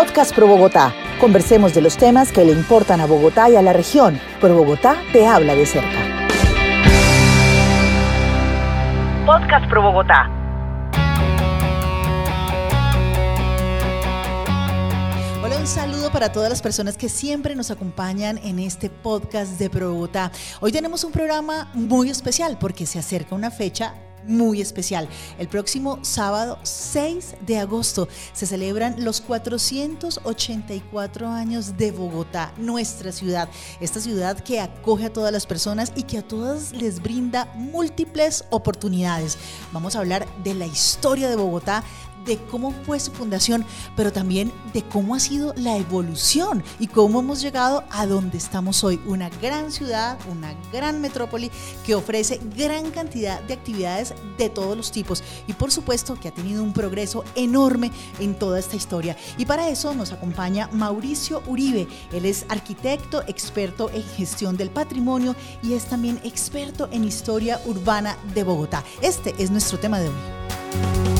[0.00, 0.94] Podcast Pro Bogotá.
[1.20, 4.18] Conversemos de los temas que le importan a Bogotá y a la región.
[4.40, 5.98] Pro Bogotá te habla de cerca.
[9.26, 10.30] Podcast Pro Bogotá.
[15.44, 19.68] Hola, un saludo para todas las personas que siempre nos acompañan en este podcast de
[19.68, 20.32] Pro Bogotá.
[20.60, 23.92] Hoy tenemos un programa muy especial porque se acerca una fecha
[24.26, 25.08] muy especial.
[25.38, 33.48] El próximo sábado 6 de agosto se celebran los 484 años de Bogotá, nuestra ciudad.
[33.80, 38.44] Esta ciudad que acoge a todas las personas y que a todas les brinda múltiples
[38.50, 39.38] oportunidades.
[39.72, 41.84] Vamos a hablar de la historia de Bogotá,
[42.24, 43.64] de cómo fue su fundación,
[43.96, 48.84] pero también de cómo ha sido la evolución y cómo hemos llegado a donde estamos
[48.84, 49.00] hoy.
[49.06, 51.50] Una gran ciudad, una gran metrópoli
[51.84, 56.34] que ofrece gran cantidad de actividades de todos los tipos y por supuesto que ha
[56.34, 59.16] tenido un progreso enorme en toda esta historia.
[59.38, 61.86] Y para eso nos acompaña Mauricio Uribe.
[62.12, 68.16] Él es arquitecto, experto en gestión del patrimonio y es también experto en historia urbana
[68.34, 68.84] de Bogotá.
[69.02, 71.19] Este es nuestro tema de hoy.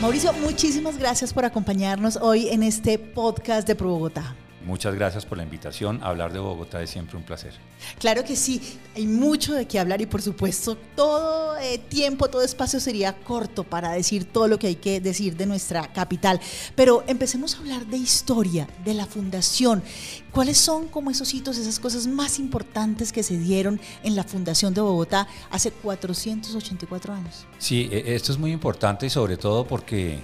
[0.00, 4.34] Mauricio, muchísimas gracias por acompañarnos hoy en este podcast de Pro Bogotá.
[4.64, 6.02] Muchas gracias por la invitación.
[6.02, 7.52] Hablar de Bogotá es siempre un placer.
[7.98, 8.60] Claro que sí,
[8.94, 13.64] hay mucho de qué hablar y por supuesto todo eh, tiempo, todo espacio sería corto
[13.64, 16.40] para decir todo lo que hay que decir de nuestra capital.
[16.74, 19.82] Pero empecemos a hablar de historia, de la fundación.
[20.30, 24.74] ¿Cuáles son como esos hitos, esas cosas más importantes que se dieron en la fundación
[24.74, 27.46] de Bogotá hace 484 años?
[27.58, 30.20] Sí, e, esto es muy importante y sobre todo porque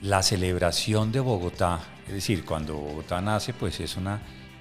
[0.00, 4.20] la celebración de Bogotá es decir, cuando Bogotá nace, pues es una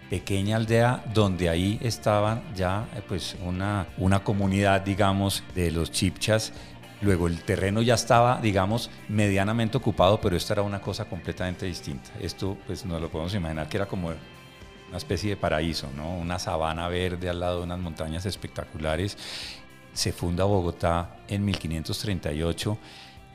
[0.09, 6.51] pequeña aldea donde ahí estaban ya eh, pues una, una comunidad, digamos, de los chipchas.
[7.01, 12.11] Luego el terreno ya estaba, digamos, medianamente ocupado, pero esto era una cosa completamente distinta.
[12.19, 14.09] Esto, pues nos lo podemos imaginar que era como
[14.89, 16.17] una especie de paraíso, ¿no?
[16.17, 19.17] Una sabana verde al lado de unas montañas espectaculares.
[19.93, 22.77] Se funda Bogotá en 1538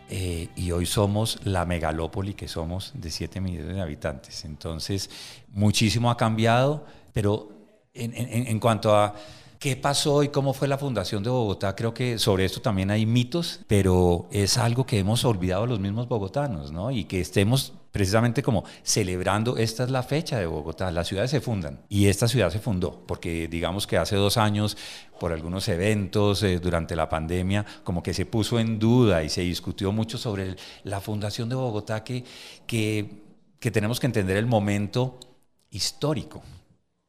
[0.09, 4.45] eh, y hoy somos la megalópoli que somos de 7 millones de habitantes.
[4.45, 5.11] Entonces,
[5.49, 7.49] muchísimo ha cambiado, pero
[7.93, 9.15] en, en, cuanto a
[9.59, 13.07] qué pasó y cómo fue la fundación de Bogotá, creo que sobre esto también hay
[13.07, 16.91] mitos, pero es algo que hemos olvidado los mismos bogotanos, ¿no?
[16.91, 21.41] Y que estemos precisamente como celebrando, esta es la fecha de Bogotá, las ciudades se
[21.41, 24.77] fundan y esta ciudad se fundó, porque digamos que hace dos años,
[25.19, 29.41] por algunos eventos eh, durante la pandemia, como que se puso en duda y se
[29.41, 32.23] discutió mucho sobre la fundación de Bogotá, que,
[32.67, 33.23] que,
[33.59, 35.19] que tenemos que entender el momento
[35.71, 36.43] histórico.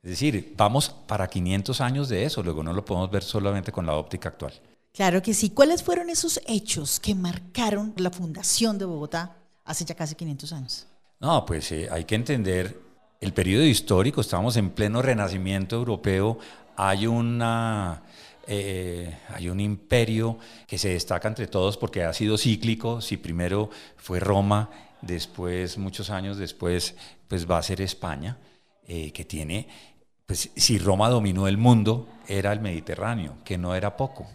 [0.01, 3.85] Es decir, vamos para 500 años de eso, luego no lo podemos ver solamente con
[3.85, 4.53] la óptica actual.
[4.93, 5.49] Claro que sí.
[5.49, 9.35] ¿Cuáles fueron esos hechos que marcaron la fundación de Bogotá
[9.67, 10.87] hace ya casi 500 años.
[11.19, 12.79] No, pues eh, hay que entender
[13.19, 16.39] el periodo histórico, estamos en pleno renacimiento europeo,
[16.75, 18.03] hay una...
[18.49, 23.01] Eh, hay un imperio que se destaca entre todos porque ha sido cíclico.
[23.01, 24.69] Si primero fue Roma,
[25.01, 26.95] después, muchos años después,
[27.27, 28.37] pues va a ser España,
[28.87, 29.67] eh, que tiene,
[30.25, 34.27] pues si Roma dominó el mundo, era el Mediterráneo, que no era poco.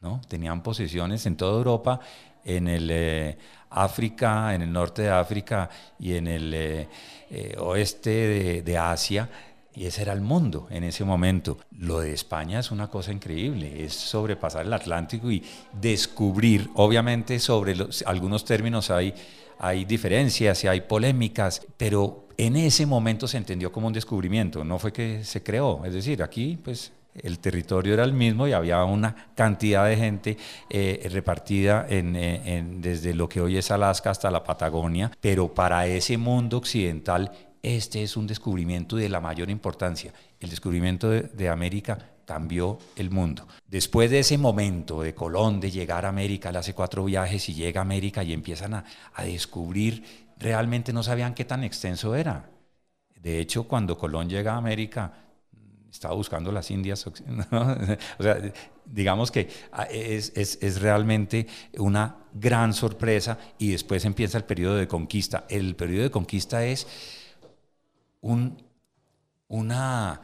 [0.00, 0.22] ¿no?
[0.28, 2.00] Tenían posesiones en toda Europa,
[2.44, 3.36] en el
[3.74, 5.68] África, en el norte de África
[5.98, 6.88] y en el eh,
[7.30, 9.28] eh, oeste de, Asia.
[9.74, 11.58] Y ese era el mundo en ese momento.
[11.78, 17.74] Lo de España es una cosa increíble, es sobrepasar el Atlántico y descubrir, obviamente sobre
[18.06, 19.12] algunos términos hay,
[19.58, 24.78] hay diferencias y hay polémicas, pero en ese momento se entendió como un descubrimiento, no
[24.78, 25.84] fue que se creó.
[25.84, 30.36] Es decir, aquí pues el territorio era el mismo y había una cantidad de gente
[30.68, 36.18] eh, repartida eh, desde lo que hoy es Alaska hasta la Patagonia, pero para ese
[36.18, 37.30] mundo occidental
[37.62, 40.12] este es un descubrimiento de la mayor importancia.
[40.38, 43.48] El descubrimiento de, América cambió el mundo.
[43.66, 47.54] Después de ese momento de Colón, de llegar a América, él hace cuatro viajes y
[47.54, 48.84] llega a América y empiezan a,
[49.14, 50.04] a descubrir,
[50.38, 52.50] realmente no sabían qué tan extenso era.
[53.18, 55.23] De hecho, cuando Colón llega a América,
[55.94, 57.06] estaba buscando las Indias.
[57.06, 57.12] o
[58.22, 58.52] sea,
[58.84, 61.46] digamos que ah, es, es, es, realmente
[61.78, 65.44] una gran sorpresa y después empieza el periodo de conquista.
[65.48, 66.86] El periodo de conquista es
[68.20, 68.60] un,
[69.48, 70.20] una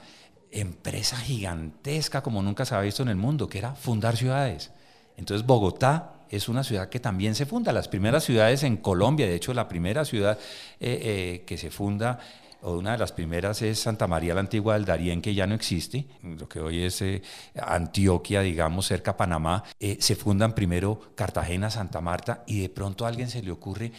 [0.51, 4.73] empresa gigantesca como nunca se ha visto en el mundo, que era fundar ciudades.
[5.17, 7.73] Entonces Bogotá es una ciudad que también se funda.
[7.73, 10.37] Las primeras ciudades en Colombia, de hecho la primera ciudad
[10.81, 12.19] eh, eh, que se funda
[12.63, 15.55] o una de las primeras es Santa María la Antigua del Darién, que ya no
[15.55, 17.23] existe, lo que hoy es eh,
[17.55, 19.65] Antioquia, digamos, cerca a Panamá.
[19.79, 23.93] se fundan primero Cartagena, Santa Marta, y de pronto a alguien se le ocurre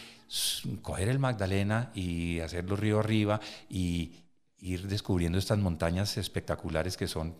[0.80, 4.12] coger el Magdalena y hacerlo río arriba y
[4.58, 7.34] ir descubriendo estas montañas espectaculares que son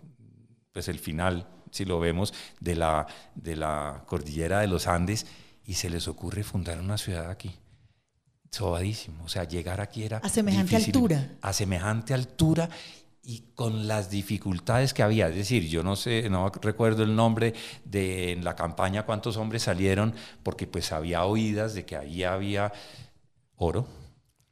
[0.73, 5.27] pues el final, si lo vemos, de la, de la cordillera de los Andes
[5.65, 7.55] y se les ocurre fundar una ciudad aquí.
[8.53, 10.19] Sobadísimo, o sea, llegar aquí era...
[10.19, 11.33] A semejante altura.
[11.41, 12.69] A semejante altura
[13.25, 15.29] y con las dificultades que había.
[15.29, 17.55] Es decir, yo no sé, no recuerdo el nombre
[17.85, 22.73] de en la campaña cuántos hombres salieron, porque pues había oídas de que ahí había
[23.57, 23.89] oro,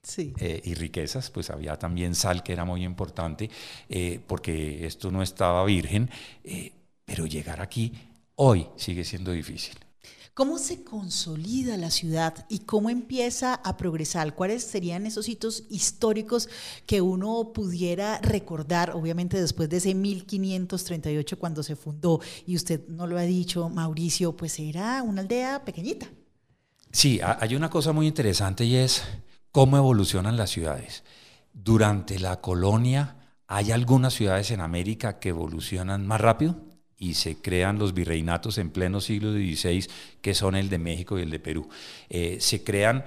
[0.03, 0.33] Sí.
[0.39, 3.51] Eh, y riquezas, pues había también sal que era muy importante,
[3.89, 6.09] eh, porque esto no estaba virgen,
[6.43, 6.73] eh,
[7.05, 7.93] pero llegar aquí
[8.37, 9.77] hoy sigue siendo difícil.
[10.33, 14.35] ¿Cómo se consolida la ciudad y cómo empieza a progresar?
[14.35, 16.49] ¿Cuáles serían esos hitos históricos
[16.87, 22.21] que uno pudiera recordar, obviamente después de ese 1538 cuando se fundó?
[22.47, 26.07] Y usted no lo ha dicho, Mauricio, pues era una aldea pequeñita.
[26.93, 29.03] Sí, hay una cosa muy interesante y es
[29.51, 31.03] cómo evolucionan las ciudades.
[31.53, 33.17] Durante la colonia
[33.49, 36.70] hay algunas ciudades en América que evolucionan más rápido
[37.01, 39.87] y se crean los virreinatos en pleno siglo XVI,
[40.21, 41.69] que son el de México y el de Perú.
[42.11, 43.05] Eh, se crean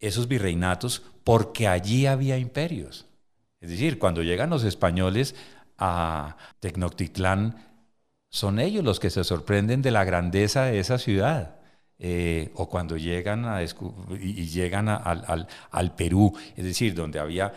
[0.00, 3.06] esos virreinatos porque allí había imperios.
[3.60, 5.36] Es decir, cuando llegan los españoles
[5.78, 7.64] a Tecnoctitlán,
[8.30, 11.56] son ellos los que se sorprenden de la grandeza de esa ciudad.
[11.98, 17.54] Eh, o cuando llegan a y llegan al, Perú, es decir, donde había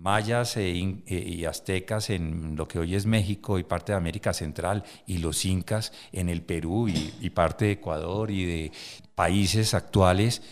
[0.00, 4.32] mayas e e, y aztecas en lo que hoy es México y parte de América
[4.32, 8.72] Central, y los incas en el Perú y, y parte de Ecuador y de
[9.14, 10.42] países actuales,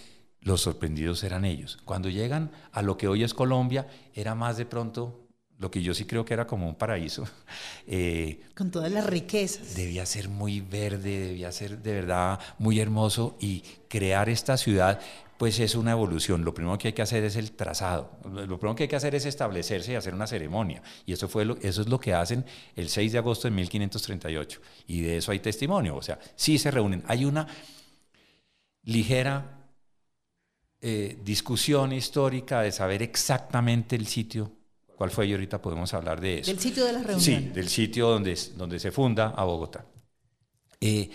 [0.41, 1.79] los sorprendidos eran ellos.
[1.85, 5.29] Cuando llegan a lo que hoy es Colombia, era más de pronto
[5.59, 7.25] lo que yo sí creo que era como un paraíso.
[7.91, 9.75] Eh, Con todas las riquezas.
[9.75, 15.01] Debía ser muy verde, debía ser de verdad muy hermoso y crear esta ciudad
[15.39, 16.45] pues es una evolución.
[16.45, 18.11] Lo primero que hay que hacer es el trazado.
[18.25, 20.83] Lo primero que hay que hacer es establecerse y hacer una ceremonia.
[21.07, 22.45] Y eso, fue eso es lo que hacen
[22.75, 24.61] el 6 de agosto de 1538.
[24.89, 25.97] Y de eso hay testimonio.
[25.97, 27.05] O sea, sí se reúnen.
[27.07, 27.47] Hay una
[28.83, 29.65] ligera
[30.81, 34.53] eh, discusión histórica de saber exactamente el sitio
[34.97, 36.51] cuál fue y ahorita podemos hablar de eso.
[36.51, 37.21] Del sitio de la reunión.
[37.21, 39.87] Sí, del sitio donde, donde se funda a Bogotá.
[40.81, 41.09] Eh,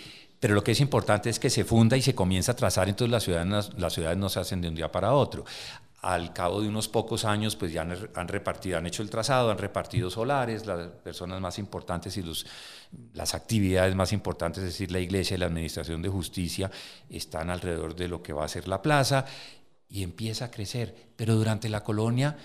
[0.44, 3.10] pero lo que es importante es que se funda y se comienza a trazar, entonces
[3.10, 5.42] las ciudades, las ciudades no se hacen de un día para otro.
[6.02, 9.56] Al cabo de unos pocos años, pues ya han, repartido, han hecho el trazado, han
[9.56, 12.44] repartido solares, las personas más importantes y los,
[13.14, 16.70] las actividades más importantes, es decir, la iglesia y la administración de justicia,
[17.08, 19.24] están alrededor de lo que va a ser la plaza
[19.88, 20.94] y empieza a crecer.
[21.16, 22.36] Pero durante la colonia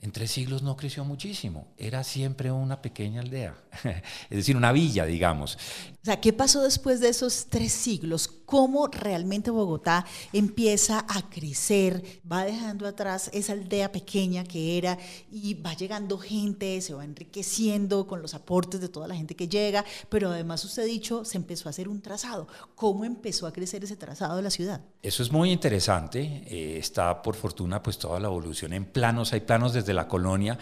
[0.00, 3.56] en tres siglos no creció muchísimo, era siempre una pequeña aldea,
[4.30, 5.58] es decir, una villa, digamos.
[6.00, 8.28] O sea, ¿qué pasó después de esos tres siglos?
[8.28, 14.96] ¿Cómo realmente Bogotá empieza a crecer, va dejando atrás esa aldea pequeña que era
[15.30, 19.48] y va llegando gente, se va enriqueciendo con los aportes de toda la gente que
[19.48, 22.46] llega, pero además usted ha dicho, se empezó a hacer un trazado.
[22.76, 24.80] ¿Cómo empezó a crecer ese trazado de la ciudad?
[25.02, 29.40] Eso es muy interesante, eh, está por fortuna pues toda la evolución en planos, hay
[29.40, 30.56] planos desde de la colonia,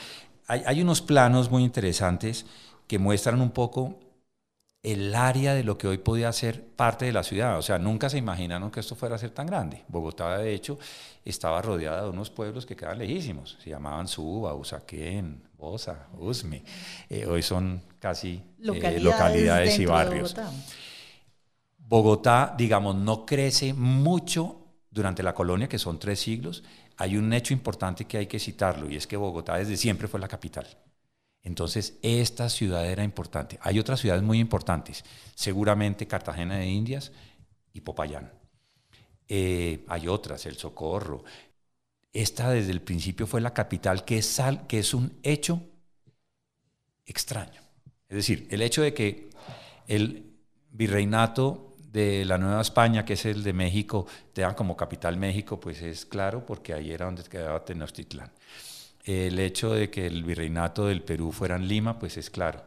[0.48, 2.46] hay, unos planos muy interesantes
[2.86, 3.98] que muestran un poco
[4.82, 7.58] el área de lo que hoy podía ser parte de la ciudad.
[7.58, 9.82] O sea, nunca se imaginaron que esto fuera a ser tan grande.
[9.88, 10.78] Bogotá, de hecho,
[11.24, 13.58] estaba rodeada de unos pueblos que quedan lejísimos.
[13.60, 16.62] Se llamaban Suba, Usaquén, Bosa, Usme.
[17.10, 20.32] Eh, hoy son casi eh, localidades, y barrios.
[20.32, 20.52] Bogotá.
[21.78, 26.62] Bogotá, digamos, no crece mucho durante la colonia, que son tres siglos,
[26.96, 30.20] hay un hecho importante que hay que citarlo y es que Bogotá desde siempre fue
[30.20, 30.66] la capital.
[31.42, 33.58] Entonces, esta ciudad era importante.
[33.62, 37.12] Hay otras ciudades muy importantes, seguramente Cartagena de Indias
[37.72, 38.32] y Popayán.
[39.28, 41.24] Eh, hay otras, El Socorro.
[42.12, 45.62] Esta desde el principio fue la capital, que es, que es un hecho
[47.04, 47.60] extraño.
[48.08, 49.30] Es decir, el hecho de que
[49.86, 50.36] el
[50.70, 51.65] virreinato
[51.96, 55.80] de la Nueva España, que es el de México, te dan como capital México, pues
[55.80, 58.30] es claro, porque ahí era donde quedaba Tenochtitlán.
[59.02, 62.64] El hecho de que el virreinato del Perú fuera en Lima, pues es claro.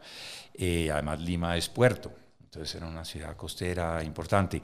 [0.55, 2.11] Eh, además, Lima es puerto,
[2.43, 4.63] entonces era una ciudad costera importante.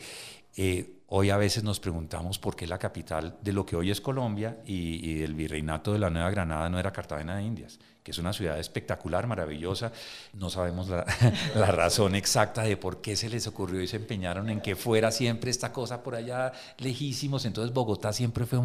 [0.57, 4.01] Eh, hoy a veces nos preguntamos por qué la capital de lo que hoy es
[4.01, 8.11] Colombia y, y el virreinato de la Nueva Granada no era Cartagena de Indias, que
[8.11, 9.91] es una ciudad espectacular, maravillosa.
[10.33, 11.05] No sabemos la,
[11.71, 15.49] razón exacta de por qué se les ocurrió y se empeñaron en que fuera siempre
[15.49, 17.45] esta cosa por allá lejísimos.
[17.45, 18.59] Entonces Bogotá siempre fue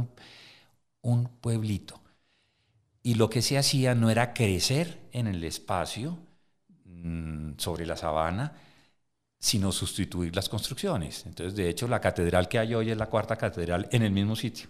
[1.00, 2.02] un, pueblito.
[3.02, 6.18] Y lo que se hacía no era crecer en el espacio
[6.84, 8.52] mmm, sobre la sabana,
[9.40, 11.24] sino sustituir las construcciones.
[11.26, 14.36] Entonces, de hecho, la catedral que hay hoy es la cuarta catedral en el mismo
[14.36, 14.68] sitio.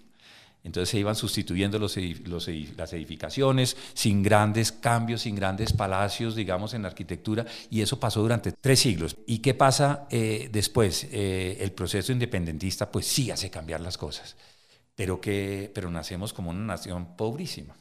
[0.63, 6.75] Entonces se iban sustituyendo los, los, las edificaciones sin grandes cambios, sin grandes palacios, digamos,
[6.75, 9.17] en la arquitectura, y eso pasó durante tres siglos.
[9.27, 11.09] ¿Y qué pasa eh, después?
[11.11, 14.37] Eh, el proceso independentista, pues sí hace cambiar las cosas,
[14.95, 17.75] pero, que, pero nacemos como una nación pobrísima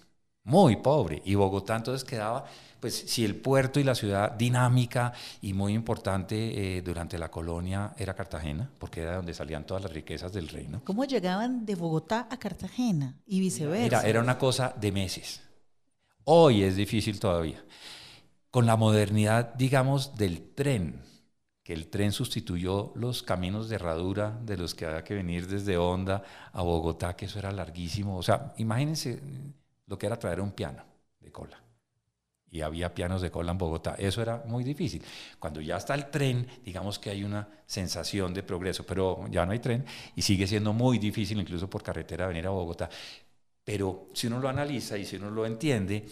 [0.43, 1.21] muy pobre.
[1.25, 2.45] Y Bogotá entonces quedaba,
[2.79, 7.93] pues si el puerto y la ciudad dinámica y muy importante eh, durante la colonia
[7.97, 10.81] era Cartagena, porque era donde salían todas las riquezas del reino.
[10.85, 13.85] ¿Cómo llegaban de Bogotá a Cartagena y viceversa?
[13.85, 15.41] Era, era una cosa de meses.
[16.23, 17.63] Hoy es difícil todavía.
[18.51, 21.03] Con la modernidad, digamos, del tren,
[21.63, 25.77] que el tren sustituyó los caminos de herradura de los que había que venir desde
[25.77, 28.17] Honda a Bogotá, que eso era larguísimo.
[28.17, 29.21] O sea, imagínense
[29.89, 30.85] lo que era traer un piano
[31.19, 31.61] de cola.
[32.51, 33.95] Y había pianos de cola en Bogotá.
[33.97, 35.03] Eso era muy difícil.
[35.37, 39.51] Cuando ya está el tren, digamos que hay una sensación de progreso, pero ya no
[39.51, 42.89] hay tren y sigue siendo muy difícil incluso por carretera venir a Bogotá.
[43.63, 46.05] Pero si uno lo analiza y si uno lo entiende,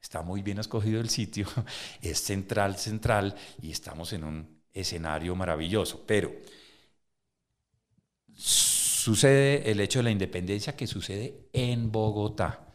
[0.00, 1.46] está muy bien escogido el sitio,
[2.02, 6.02] es central, central y estamos en un escenario maravilloso.
[6.06, 6.32] Pero
[8.34, 12.73] sucede el hecho de la independencia que sucede en Bogotá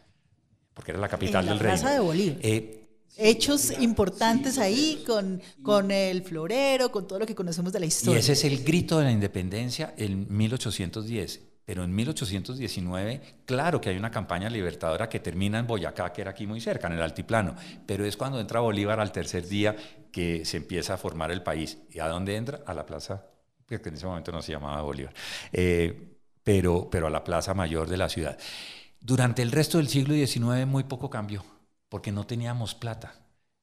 [0.80, 1.90] porque era la capital en la del reino.
[1.90, 2.38] de Bolívar.
[2.40, 2.76] Eh,
[3.18, 8.16] Hechos importantes ahí con, con el florero, con todo lo que conocemos de la historia.
[8.16, 11.40] Y ese es el grito de la independencia en 1810.
[11.66, 16.30] Pero en 1819, claro que hay una campaña libertadora que termina en Boyacá, que era
[16.30, 17.56] aquí muy cerca, en el altiplano.
[17.84, 19.76] Pero es cuando entra Bolívar al tercer día
[20.10, 21.76] que se empieza a formar el país.
[21.90, 22.60] ¿Y a dónde entra?
[22.64, 23.26] A la plaza,
[23.66, 25.12] que en ese momento no se llamaba Bolívar,
[25.52, 28.38] eh, pero, pero a la plaza mayor de la ciudad.
[29.00, 31.44] Durante el resto del siglo XIX muy poco cambió,
[31.88, 33.14] porque no teníamos plata.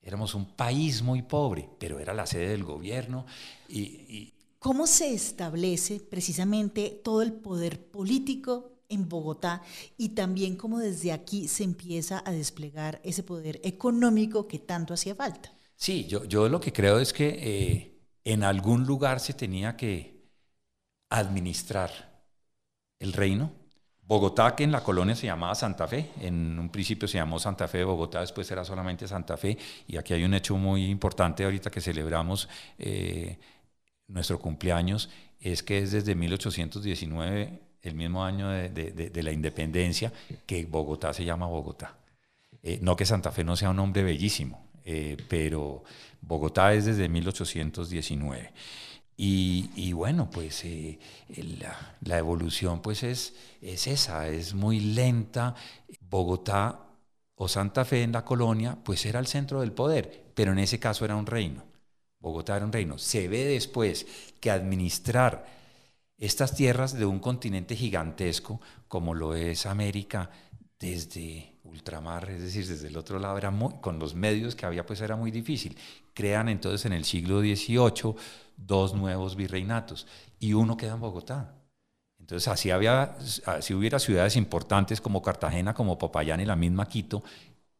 [0.01, 3.25] Éramos un país muy pobre, pero era la sede del gobierno.
[3.69, 9.61] Y, ¿Cómo se establece precisamente todo el poder político en Bogotá
[9.97, 15.13] y también cómo desde aquí se empieza a desplegar ese poder económico que tanto hacía
[15.13, 15.53] falta?
[15.75, 20.31] Sí, yo, yo lo que creo es que eh, en algún lugar se tenía que
[21.09, 22.23] administrar
[22.99, 23.51] el reino
[24.07, 27.67] Bogotá, que en la colonia se llamaba Santa Fe, en un principio se llamó Santa
[27.67, 31.43] Fe de Bogotá, después era solamente Santa Fe, y aquí hay un hecho muy importante
[31.43, 32.47] ahorita que celebramos
[32.79, 33.37] eh,
[34.07, 35.09] nuestro cumpleaños,
[35.41, 40.13] es que es desde 1819, el mismo año de, la independencia,
[40.45, 41.97] que Bogotá se llama Bogotá.
[42.63, 45.83] Eh, no que Santa Fe no sea un nombre bellísimo, eh, pero
[46.21, 48.53] Bogotá es desde 1819.
[49.19, 50.99] Y, bueno, pues eh,
[52.01, 55.55] la, evolución pues es, es esa, es muy lenta.
[56.01, 56.87] Bogotá
[57.35, 60.79] o Santa Fe en la colonia pues era el centro del poder, pero en ese
[60.79, 61.63] caso era un reino.
[62.19, 62.97] Bogotá era un reino.
[62.99, 64.05] Se ve después
[64.39, 65.45] que administrar
[66.17, 70.31] estas tierras de un continente gigantesco como lo es América
[70.79, 74.85] desde ultramar, es decir, desde el otro lado, era muy, con los medios que había,
[74.85, 75.77] pues era muy difícil.
[76.13, 78.15] Crean entonces en el siglo XVIII
[78.55, 80.07] dos nuevos virreinatos
[80.39, 81.53] y uno queda en Bogotá.
[82.19, 83.15] Entonces, así, había,
[83.45, 87.23] así hubiera ciudades importantes como Cartagena, como Popayán y la misma Quito,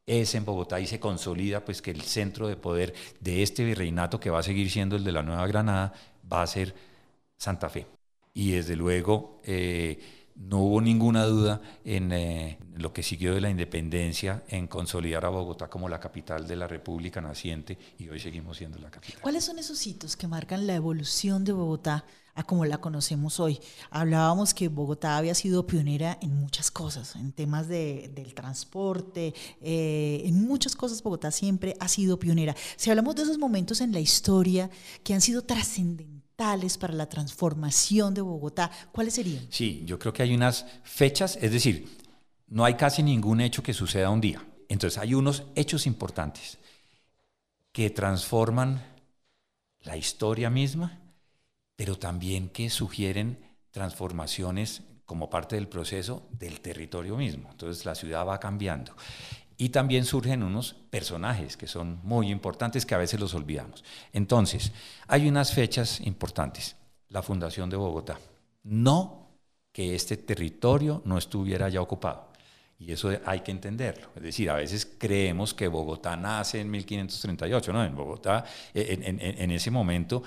[0.05, 4.19] es en Bogotá y se consolida pues que el centro de poder de este virreinato
[4.19, 5.93] que va a seguir siendo el de la Nueva Granada
[6.31, 6.73] va a ser
[7.37, 7.87] Santa Fe.
[8.33, 9.99] Y desde luego eh,
[10.37, 15.29] no hubo ninguna duda en eh, lo que siguió de la independencia, en consolidar a
[15.29, 19.21] Bogotá como la capital de la República naciente y hoy seguimos siendo la capital.
[19.21, 23.59] ¿Cuáles son esos hitos que marcan la evolución de Bogotá a como la conocemos hoy?
[23.89, 30.21] Hablábamos que Bogotá había sido pionera en muchas cosas, en temas de, del transporte, eh,
[30.23, 32.55] en muchas cosas Bogotá siempre ha sido pionera.
[32.75, 34.69] Si hablamos de esos momentos en la historia
[35.03, 35.41] que han sido
[36.37, 39.47] para la transformación de Bogotá, ¿cuáles serían?
[39.49, 41.97] Sí, yo creo que hay unas fechas, es decir,
[42.47, 44.45] no hay casi ningún hecho que suceda un día.
[44.69, 46.59] Entonces hay unos hechos importantes
[47.71, 48.83] que transforman
[49.81, 50.99] la historia misma,
[51.75, 53.39] pero también que sugieren
[53.71, 57.49] transformaciones como parte del proceso del territorio mismo.
[57.49, 58.95] Entonces la ciudad va cambiando.
[59.57, 63.83] Y también surgen unos personajes que son muy importantes que a veces los olvidamos.
[64.13, 64.71] Entonces,
[65.07, 66.75] hay unas fechas importantes.
[67.09, 68.19] La fundación de Bogotá,
[68.63, 69.29] no
[69.71, 72.27] que este territorio no estuviera ya ocupado.
[72.79, 74.09] Y eso hay que entenderlo.
[74.15, 77.83] Es decir, a veces creemos que Bogotá nace en 1538, ¿no?
[77.83, 80.21] En Bogotá, en, ese momento,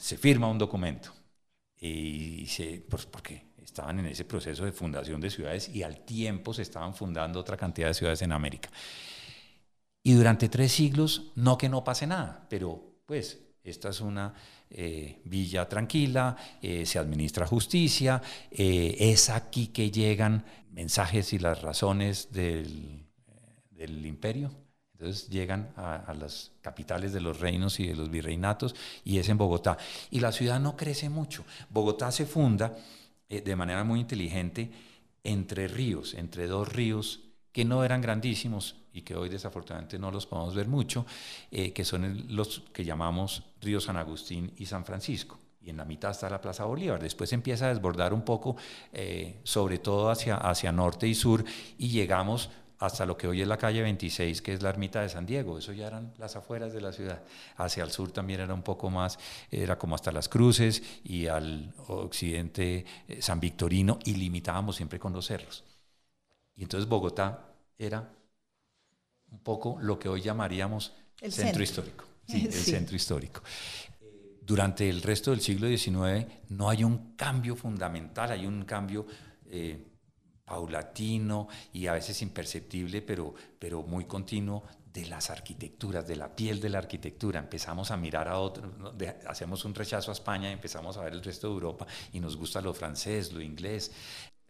[0.00, 1.12] se firma un documento.
[1.80, 6.52] Y se, pues, porque estaban en ese proceso de fundación de ciudades y al tiempo
[6.52, 8.70] se estaban fundando otra cantidad de ciudades en América.
[10.02, 14.34] Y durante tres siglos, no que no pase nada, pero pues esta es una
[14.68, 21.62] eh, villa tranquila, eh, se administra justicia, eh, es aquí que llegan mensajes y las
[21.62, 23.06] razones del,
[24.04, 24.50] imperio.
[24.92, 29.38] Entonces llegan a, las capitales de los reinos y de los virreinatos y es en
[29.38, 29.76] Bogotá.
[30.10, 31.44] Y la ciudad no crece mucho.
[31.68, 32.76] Bogotá se funda
[33.28, 34.70] de manera muy inteligente
[35.24, 37.20] entre ríos, entre dos ríos
[37.54, 41.06] que no eran grandísimos y que hoy desafortunadamente no los podemos ver mucho,
[41.50, 45.38] eh, que son los que llamamos Río San Agustín y San Francisco.
[45.60, 47.00] Y en la mitad está la Plaza Bolívar.
[47.00, 48.56] Después empieza a desbordar un poco,
[48.92, 51.44] eh, sobre todo hacia, hacia norte y sur,
[51.78, 55.08] y llegamos hasta lo que hoy es la calle 26, que es la ermita de
[55.08, 55.58] San Diego.
[55.58, 57.22] Eso ya eran las afueras de la ciudad.
[57.56, 59.18] Hacia el sur también era un poco más,
[59.50, 65.12] era como hasta las cruces y al occidente eh, San Victorino y limitábamos siempre con
[65.12, 65.64] los cerros.
[66.56, 68.12] Y entonces Bogotá era
[69.30, 72.04] un poco lo que hoy llamaríamos el centro, histórico.
[72.26, 73.42] Sí, el centro histórico.
[74.40, 79.06] Durante el resto del siglo XIX no hay un cambio fundamental, hay un cambio
[79.46, 79.93] eh,
[80.44, 86.60] paulatino y a veces imperceptible, pero, pero muy continuo de las arquitecturas, de la piel
[86.60, 87.40] de la arquitectura.
[87.40, 88.72] Empezamos a mirar a otros,
[89.26, 92.36] hacemos un rechazo a España y empezamos a ver el resto de Europa y nos
[92.36, 93.90] gusta lo francés, lo inglés,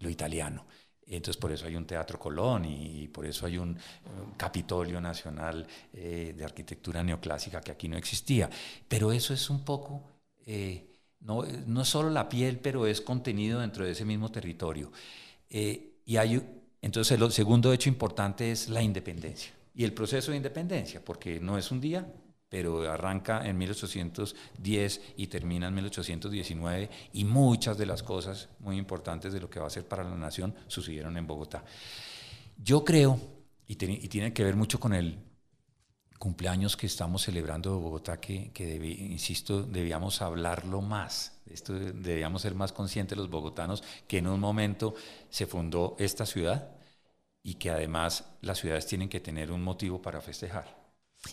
[0.01, 0.67] lo italiano.
[1.07, 3.79] Entonces por eso hay un Teatro Colón y, por eso hay un,
[4.37, 8.51] Capitolio Nacional eh, de Arquitectura Neoclásica que aquí no existía.
[8.87, 10.03] Pero eso es un poco,
[10.45, 14.93] eh, no, no solo la piel, pero es contenido dentro de ese mismo territorio.
[15.51, 16.43] Eh, y hay,
[16.83, 21.59] entonces el segundo hecho importante es la independencia y el proceso de independencia, porque no
[21.59, 22.07] es un día,
[22.49, 29.33] pero arranca en 1810 y termina en 1819 y muchas de las cosas muy importantes
[29.33, 31.65] de lo que va a ser para la nación sucedieron en Bogotá.
[32.57, 33.19] Yo creo,
[33.67, 35.19] y, tiene que ver mucho con el
[36.25, 38.51] cumpleaños que estamos celebrando de Bogotá, que,
[39.11, 41.33] insisto, debíamos hablarlo más.
[41.45, 44.95] Esto debíamos ser más conscientes los bogotanos que en un momento
[45.29, 46.71] se fundó esta ciudad
[47.43, 50.75] y que además las ciudades tienen que tener un motivo para festejar.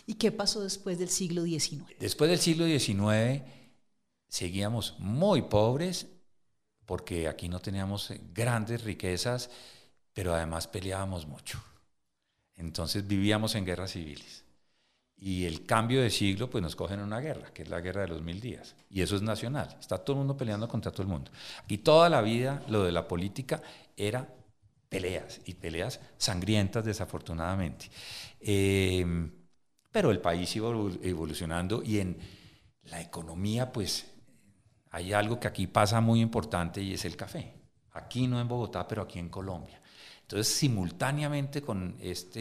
[0.06, 1.86] ¿Y qué pasó después del siglo XIX?
[1.98, 3.42] Después del siglo XIX
[4.28, 6.06] seguíamos muy pobres
[6.84, 9.48] porque aquí no teníamos grandes riquezas,
[10.12, 11.64] pero además peleábamos mucho.
[12.56, 14.42] Entonces vivíamos en guerras civiles.
[15.24, 18.08] Y el cambio de siglo, pues nos cogen una guerra, que es la guerra de
[18.08, 18.74] los mil días.
[18.90, 19.76] Y eso es nacional.
[19.78, 21.30] Está todo el mundo peleando contra todo el mundo.
[21.68, 23.62] Y toda la vida lo de la política
[23.96, 24.28] era
[24.88, 27.88] peleas, y peleas sangrientas, desafortunadamente.
[28.40, 29.06] Eh,
[29.92, 30.70] pero el país iba
[31.02, 32.18] evolucionando y en
[32.86, 34.04] la economía, pues
[34.90, 37.54] hay algo que aquí pasa muy importante y es el café.
[37.92, 39.80] Aquí no en Bogotá, pero aquí en Colombia.
[40.22, 42.40] Entonces, simultáneamente con esta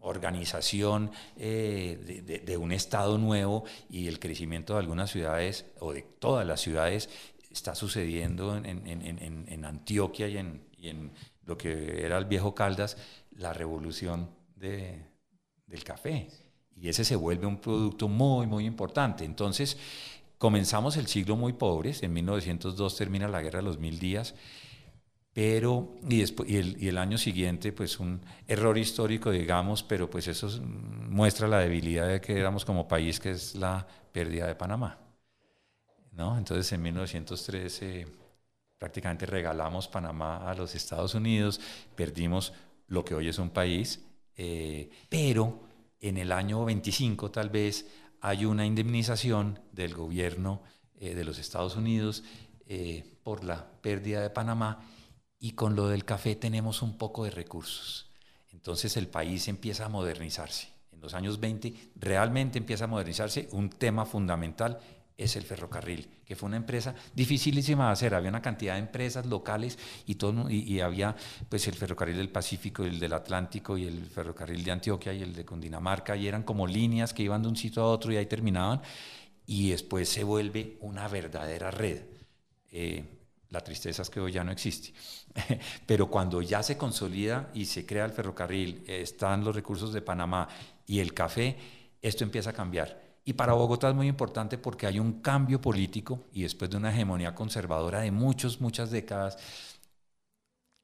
[0.00, 6.46] organización eh, de, un Estado nuevo y el crecimiento de algunas ciudades o de todas
[6.46, 7.08] las ciudades,
[7.50, 11.12] está sucediendo en, Antioquia y, en,
[11.44, 12.96] lo que era el viejo Caldas,
[13.32, 16.28] la revolución del café
[16.80, 19.24] y ese se vuelve un producto muy, muy importante.
[19.24, 19.76] Entonces,
[20.38, 24.34] comenzamos el siglo muy pobres, en 1902 termina la guerra de los mil días,
[25.32, 26.22] pero, y,
[26.88, 32.20] el año siguiente, pues un error histórico, digamos, pero pues eso muestra la debilidad de
[32.20, 34.98] que éramos como país, que es la pérdida de Panamá.
[36.12, 36.36] ¿no?
[36.36, 38.06] Entonces, en 1913
[38.78, 41.60] prácticamente regalamos Panamá a los Estados Unidos,
[41.94, 42.54] perdimos
[42.88, 44.00] lo que hoy es un país,
[44.36, 45.60] eh, pero
[46.00, 47.86] en el año 25 tal vez
[48.22, 50.62] hay una indemnización del gobierno
[50.98, 52.24] eh, de los Estados Unidos
[52.66, 54.82] eh, por la pérdida de Panamá
[55.40, 58.06] y con lo del café tenemos un poco de recursos.
[58.52, 60.68] Entonces el país empieza a modernizarse.
[60.92, 63.48] En los años 20 realmente empieza a modernizarse.
[63.52, 64.78] Un tema fundamental
[65.16, 68.14] es el ferrocarril, que fue una empresa dificilísima de hacer.
[68.14, 71.16] Había una cantidad de empresas locales y, todo, y, había
[71.48, 75.34] pues el ferrocarril del Pacífico, el del Atlántico y el ferrocarril de Antioquia y el
[75.34, 78.26] de Cundinamarca, y eran como líneas que iban de un sitio a otro y ahí
[78.26, 78.80] terminaban,
[79.46, 82.02] y después se vuelve una verdadera red.
[82.70, 83.19] Eh,
[83.50, 84.92] la tristeza es que hoy ya no existe.
[85.86, 90.48] Pero cuando ya se consolida y se crea el ferrocarril, están los recursos de Panamá
[90.86, 91.56] y el café,
[92.00, 96.28] esto empieza a cambiar Y para Bogotá es muy importante porque hay un cambio político
[96.32, 99.36] y después de una hegemonía conservadora de muchas, muchas décadas,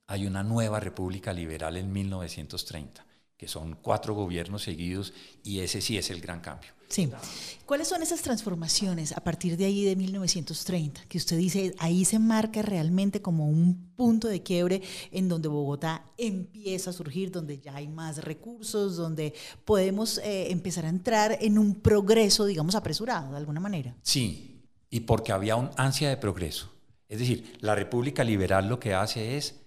[0.09, 5.13] hay una nueva república liberal en 1930, que son cuatro gobiernos seguidos
[5.45, 6.76] y ese sí es el gran cambio.
[6.89, 7.11] Sí.
[7.67, 11.03] ¿Cuáles son esas transformaciones a partir de ahí de 1930?
[11.09, 16.05] Que usted dice, ahí se marca realmente como un punto de quiebre en donde Bogotá
[16.17, 21.59] empieza a surgir, donde ya hay más recursos, donde podemos eh, empezar a entrar en
[21.59, 23.97] un progreso, digamos, apresurado de alguna manera.
[24.03, 26.71] Sí, y porque había un ansia de progreso.
[27.09, 29.66] Es decir, la República Liberal lo que hace es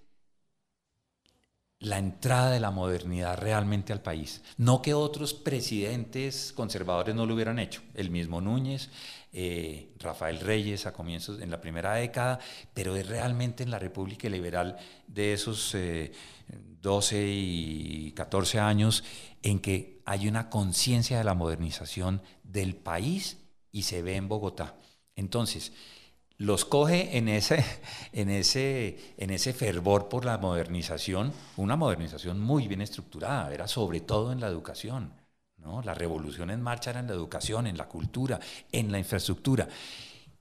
[1.80, 4.42] la entrada de la modernidad realmente al país.
[4.58, 8.90] No que otros presidentes conservadores no lo hubieran hecho, el mismo Núñez,
[9.32, 12.40] eh, Rafael Reyes a comienzos, en la primera década,
[12.74, 15.76] pero es realmente en la República Liberal de esos
[16.82, 19.04] 12 eh, y 14 años
[19.42, 23.38] en que hay una conciencia de la modernización del país
[23.72, 24.76] y se ve en Bogotá.
[25.16, 25.72] Entonces,
[26.40, 27.64] los coge en ese,
[28.14, 34.00] en, ese, en ese fervor por la modernización, una modernización muy bien estructurada, era sobre
[34.02, 35.14] todo en la educación.
[35.58, 35.82] ¿no?
[35.84, 38.40] La revolución en marcha era en la educación, en la cultura,
[38.72, 39.68] en la infraestructura.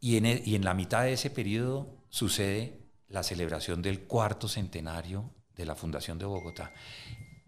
[0.01, 4.47] Y en, e, y en la mitad de ese periodo sucede la celebración del cuarto
[4.47, 6.73] centenario de la Fundación de Bogotá.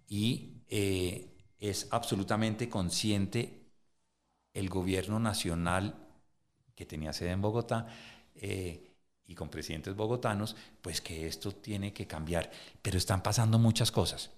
[0.09, 3.71] Y eh, es absolutamente consciente
[4.53, 6.09] el gobierno nacional
[6.75, 7.87] que tenía sede en Bogotá
[8.41, 8.91] eh,
[9.27, 12.51] y con presidentes bogotanos, pues que esto tiene que cambiar.
[12.83, 14.31] Pero están pasando muchas cosas.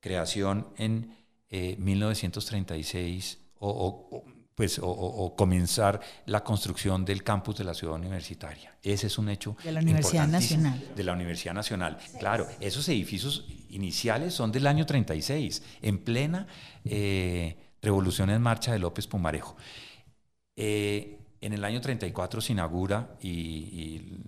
[0.00, 1.16] Creación en
[1.50, 4.24] 1936 eh, o,
[4.60, 8.76] pues, o, comenzar la construcción del campus de la ciudad universitaria.
[8.82, 9.56] Ese es un hecho.
[9.64, 10.92] De la Universidad Nacional.
[10.94, 11.98] De la Universidad Nacional.
[12.18, 16.46] Claro, esos edificios iniciales son del año 36, en plena
[16.84, 19.56] eh, revolución en marcha de López Pumarejo.
[20.56, 24.18] Eh, en el año 34 se inaugura y,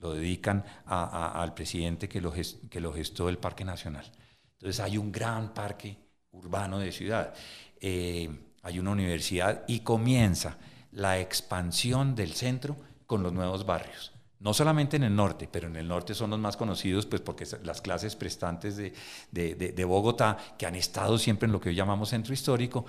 [0.00, 4.10] lo dedican al presidente que lo, que lo gestó el Parque Nacional.
[4.52, 5.98] Entonces hay un gran parque
[6.30, 7.34] urbano de ciudad,
[7.78, 8.30] eh,
[8.62, 10.56] hay una universidad y comienza
[10.92, 14.12] la expansión del centro con los nuevos barrios.
[14.38, 17.46] No solamente en el norte, pero en el norte son los más conocidos, pues porque
[17.62, 18.94] las clases prestantes de,
[19.30, 22.86] de Bogotá, que han estado siempre en lo que hoy llamamos centro histórico,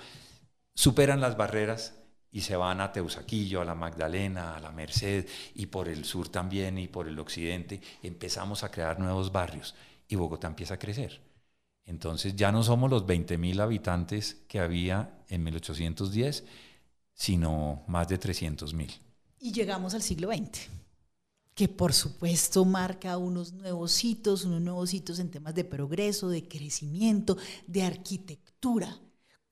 [0.74, 2.01] superan las barreras
[2.32, 6.30] y se van a Teusaquillo, a la Magdalena, a la Merced y por el sur
[6.30, 9.74] también y por el occidente, empezamos a crear nuevos barrios
[10.08, 11.20] y Bogotá empieza a crecer.
[11.84, 16.44] Entonces ya no somos los 20.000 habitantes que había en 1810,
[17.12, 18.98] sino más de 300.000.
[19.40, 20.70] Y llegamos al siglo XX,
[21.54, 26.48] que por supuesto marca unos nuevos hitos, unos nuevos hitos en temas de progreso, de
[26.48, 28.98] crecimiento, de arquitectura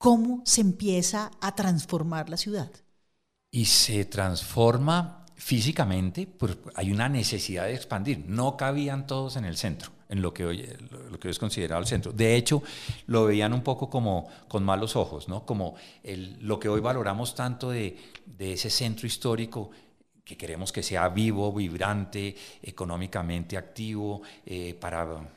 [0.01, 2.71] cómo se empieza a transformar la ciudad.
[3.51, 8.25] Y se transforma físicamente, pues hay una necesidad de expandir.
[8.25, 10.67] No cabían todos en el centro, en lo que hoy,
[11.11, 12.11] lo que es considerado el centro.
[12.13, 12.63] De hecho,
[13.05, 15.45] lo veían un poco como con malos ojos, ¿no?
[15.45, 17.95] Como lo que hoy valoramos tanto de,
[18.39, 19.69] ese centro histórico
[20.25, 25.29] que queremos que sea vivo, vibrante, económicamente activo, eh, para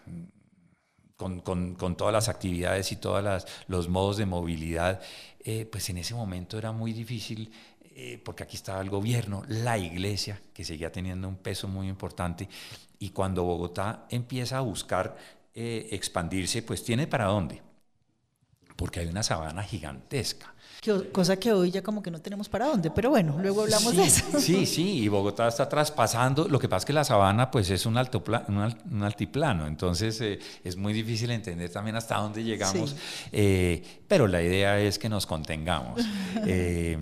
[1.16, 5.00] con, con, todas las actividades y todos los modos de movilidad,
[5.40, 7.52] eh, pues en ese momento era muy difícil
[7.96, 12.48] eh, porque aquí estaba el gobierno, la iglesia, que seguía teniendo un peso muy importante,
[12.98, 15.16] y cuando Bogotá empieza a buscar
[15.54, 17.62] eh, expandirse, pues tiene para dónde,
[18.74, 20.53] porque hay una sabana gigantesca
[21.12, 24.04] cosa que hoy ya como que no tenemos para dónde, pero bueno, luego hablamos de
[24.04, 24.38] eso.
[24.38, 27.86] Sí, sí, y Bogotá está traspasando, lo que pasa es que la sabana pues es
[27.86, 32.96] un, alto un, altiplano, entonces eh, es muy difícil entender también hasta dónde llegamos,
[33.32, 36.00] eh, pero la idea es que nos contengamos.
[36.46, 36.98] Eh,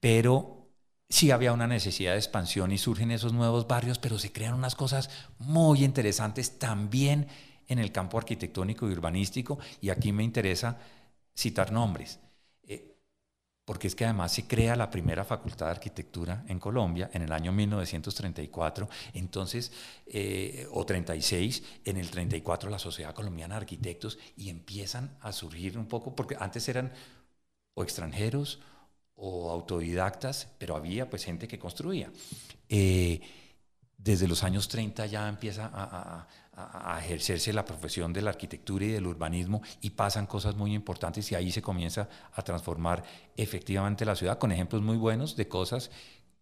[0.00, 0.68] pero
[1.08, 4.74] sí había una necesidad de expansión y surgen esos nuevos barrios, pero se crean unas
[4.74, 7.28] cosas muy interesantes también
[7.68, 10.78] en el campo arquitectónico y urbanístico, y aquí me interesa
[11.34, 12.18] citar nombres
[13.64, 17.32] porque es que además se crea la primera facultad de arquitectura en Colombia en el
[17.32, 19.72] año 1934, entonces,
[20.06, 25.78] eh, o 36, en el 34 la Sociedad Colombiana de Arquitectos y empiezan a surgir
[25.78, 26.92] un poco, porque antes eran
[27.74, 28.60] o extranjeros
[29.16, 32.12] o autodidactas, pero había pues gente que construía.
[32.68, 33.20] Eh,
[33.96, 36.28] desde los años 30 ya empieza a, a,
[37.00, 41.34] ejercerse la profesión de la arquitectura y del urbanismo y pasan cosas muy importantes y
[41.34, 43.02] ahí se comienza a transformar
[43.36, 45.90] efectivamente la ciudad con ejemplos muy buenos de cosas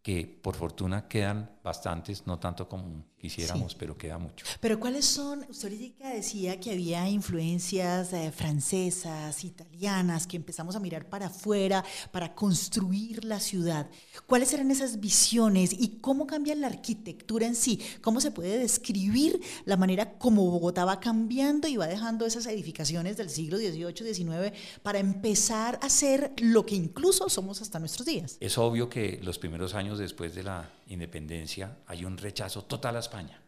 [0.03, 4.45] que por fortuna quedan bastantes, no tanto como quisiéramos, pero queda mucho.
[4.61, 5.47] Pero ¿cuáles son?
[5.49, 11.85] Usted ahorita decía que había influencias eh, francesas, italianas, que empezamos a mirar para afuera
[12.11, 13.89] para construir la ciudad.
[14.27, 17.81] ¿Cuáles eran esas visiones y cómo cambia la arquitectura en sí?
[18.01, 23.17] ¿Cómo se puede describir la manera como Bogotá va cambiando y va dejando esas edificaciones
[23.17, 28.37] del siglo XVIII, XIX para empezar a ser lo que incluso somos hasta nuestros días?
[28.41, 33.01] Es obvio que los primeros años después de la independencia hay un rechazo total a
[33.01, 33.41] España.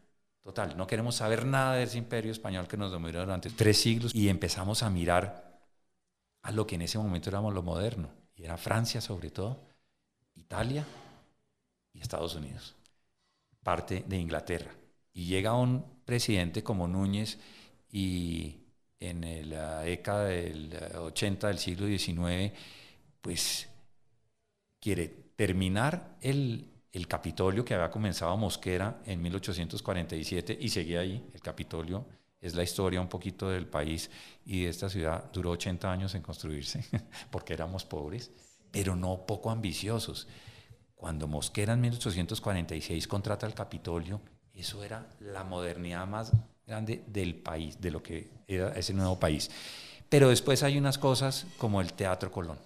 [0.43, 4.15] Total, no queremos saber nada de ese imperio español que nos dominó durante tres siglos
[4.15, 5.59] y empezamos a mirar
[6.43, 9.59] a lo que en ese momento éramos lo moderno, y era Francia sobre todo,
[10.35, 10.85] Italia
[11.95, 12.75] y Estados Unidos,
[13.63, 14.71] parte de Inglaterra.
[15.15, 17.39] Y llega un presidente como Núñez
[17.89, 18.59] y
[19.01, 22.53] en la década del 80 del siglo XIX,
[23.23, 23.69] pues
[24.79, 31.29] quiere terminar el, el Capitolio que había comenzado Mosquera en 1847 y seguía ahí.
[31.33, 32.07] El Capitolio
[32.41, 34.11] es la historia un poquito del país
[34.45, 35.31] y de esta ciudad.
[35.33, 36.85] Duró 80 años en construirse
[37.31, 38.31] porque éramos pobres,
[38.71, 40.29] pero no poco ambiciosos.
[40.95, 44.21] Cuando Mosquera en 1846 contrata el Capitolio,
[44.53, 46.33] eso era la modernidad más
[46.67, 49.51] grande del país, de lo que era ese nuevo país.
[50.09, 52.59] Pero después hay unas cosas como el Teatro Colón.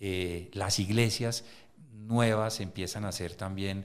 [0.00, 1.44] Eh, las iglesias
[1.92, 3.84] nuevas empiezan a ser también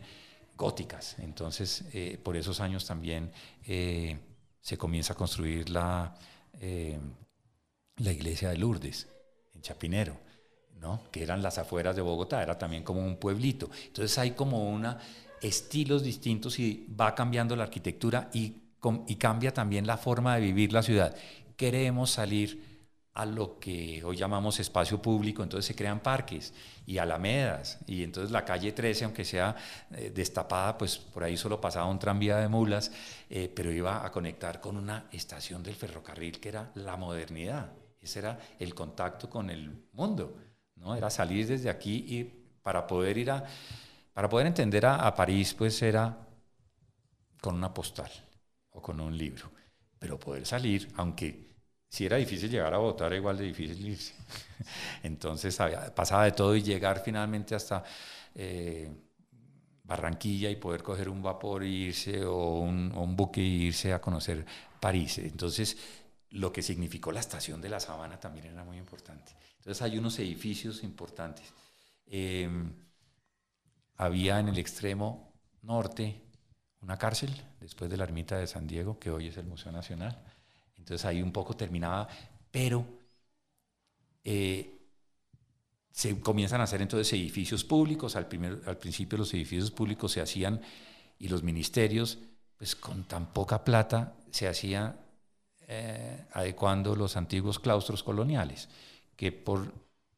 [0.55, 1.17] góticas.
[1.19, 3.31] Entonces, eh, por esos años también
[3.65, 4.17] eh,
[4.61, 6.15] se comienza a construir la,
[7.97, 9.07] la iglesia de Lourdes,
[9.53, 10.17] en Chapinero,
[10.79, 11.01] ¿no?
[11.11, 13.69] que eran las afueras de Bogotá, era también como un pueblito.
[13.87, 14.97] Entonces hay como una
[15.41, 18.55] estilos distintos y va cambiando la arquitectura y,
[19.07, 21.13] y cambia también la forma de vivir la ciudad.
[21.57, 22.74] Queremos salir
[23.15, 26.53] a lo que hoy llamamos espacio público, entonces se crean parques
[26.85, 29.55] y alamedas, y entonces la calle 13, aunque sea
[29.91, 32.91] eh, destapada, pues por ahí solo pasaba un tranvía de mulas,
[33.29, 38.19] eh, pero iba a conectar con una estación del ferrocarril que era la modernidad, ese
[38.19, 40.37] era el contacto con el mundo,
[40.75, 40.93] ¿no?
[40.93, 42.23] Era salir desde aquí y
[42.61, 43.45] para poder ir a,
[44.13, 46.17] para poder entender a, a París, pues era
[47.39, 48.11] con una postal
[48.71, 49.49] o con un libro,
[49.97, 51.44] pero poder salir, aunque
[51.95, 54.13] si era difícil llegar a votar, igual de difícil irse.
[55.03, 55.57] Entonces
[55.95, 57.85] pasaba de todo y llegar finalmente hasta
[58.33, 58.93] eh,
[59.81, 64.45] Barranquilla y poder coger un vapor e irse o un, buque e irse a conocer
[64.77, 65.19] París.
[65.19, 65.77] Entonces
[66.31, 69.31] lo que significó la estación de la Sabana también era muy importante.
[69.59, 71.53] Entonces hay unos edificios importantes.
[72.07, 72.73] Em,
[73.95, 75.31] había en el extremo
[75.61, 76.21] norte
[76.81, 77.31] una cárcel,
[77.61, 80.24] después de la ermita de San Diego, que hoy es el Museo Nacional
[80.85, 82.07] entonces ahí un poco terminaba,
[82.51, 82.85] pero
[84.23, 84.71] eh,
[85.91, 88.15] se comienzan a hacer entonces edificios públicos.
[88.15, 90.61] Al, primer, al principio los edificios públicos se hacían
[91.17, 92.19] y los ministerios,
[92.55, 94.95] pues con tan poca plata, se hacían
[95.67, 98.69] eh, adecuando los antiguos claustros coloniales,
[99.15, 99.73] que por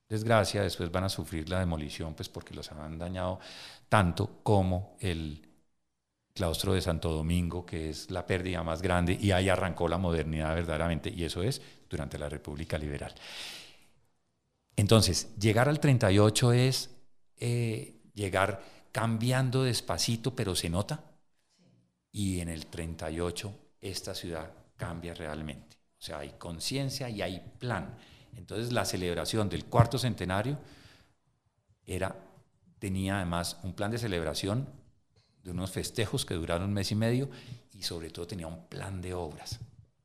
[0.09, 3.39] desgracia después van a sufrir la demolición, pues porque los han dañado
[3.87, 5.46] tanto como el
[6.37, 10.53] claustro de Santo Domingo, que es la pérdida más grande, y ahí arrancó la modernidad
[10.53, 13.13] verdaderamente, y eso es durante la República Liberal.
[14.75, 16.91] Entonces, llegar al 38 es
[17.39, 21.03] eh, llegar cambiando despacito, pero se nota,
[22.11, 25.77] y en el 38 esta ciudad cambia realmente.
[25.97, 27.97] O sea, hay conciencia y hay plan.
[28.35, 30.59] Entonces, la celebración del cuarto centenario
[31.83, 32.15] era,
[32.77, 34.67] tenía además un plan de celebración
[35.47, 37.29] de unos festejos que duraron un mes y medio
[37.71, 39.61] y sobre todo tenía un plan de obras.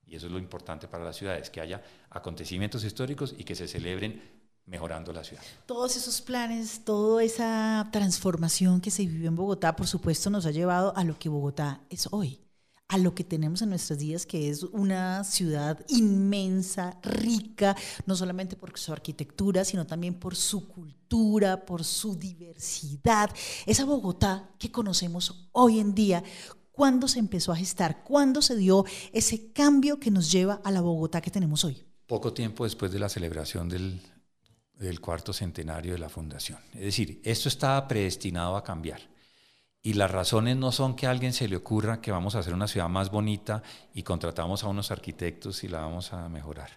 [0.06, 3.66] Y eso es lo importante para las ciudades, que haya acontecimientos históricos y que se
[3.66, 4.22] celebren
[4.66, 5.42] mejorando la ciudad.
[5.66, 10.52] Todos esos planes, toda esa transformación que se vivió en Bogotá, por supuesto, nos ha
[10.52, 12.38] llevado a lo que Bogotá es hoy
[12.92, 17.74] a lo que tenemos en nuestros días, que es una ciudad inmensa, rica,
[18.04, 23.30] no solamente por su arquitectura, sino también por su cultura, por su diversidad.
[23.64, 26.22] Esa Bogotá que conocemos hoy en día,
[26.70, 28.04] ¿cuándo se empezó a gestar?
[28.04, 31.82] ¿Cuándo se dio ese cambio que nos lleva a la Bogotá que tenemos hoy?
[32.06, 34.02] Poco tiempo después de la celebración del,
[34.74, 36.58] del cuarto centenario de la fundación.
[36.74, 39.11] Es decir, esto estaba predestinado a cambiar.
[39.82, 42.54] Y las razones no son que a alguien se le ocurra que vamos a hacer
[42.54, 46.70] una ciudad más bonita y contratamos a unos arquitectos y la vamos a mejorar.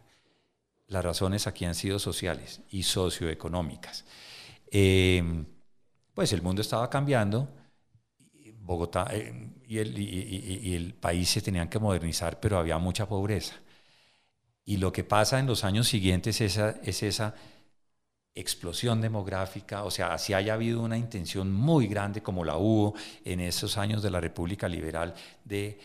[0.88, 4.06] Las razones aquí han sido sociales y socioeconómicas.
[4.72, 5.46] Em,
[6.16, 7.48] pues el mundo estaba cambiando,
[8.60, 13.54] Bogotá eh, y, el, y, el, país se tenían que modernizar, pero había mucha pobreza.
[14.64, 17.36] Y lo que pasa en los años siguientes es esa, es esa
[18.36, 22.94] explosión demográfica, o sea, si haya habido una intención muy grande como la hubo
[23.24, 25.14] en esos años de la República Liberal
[25.46, 25.80] de,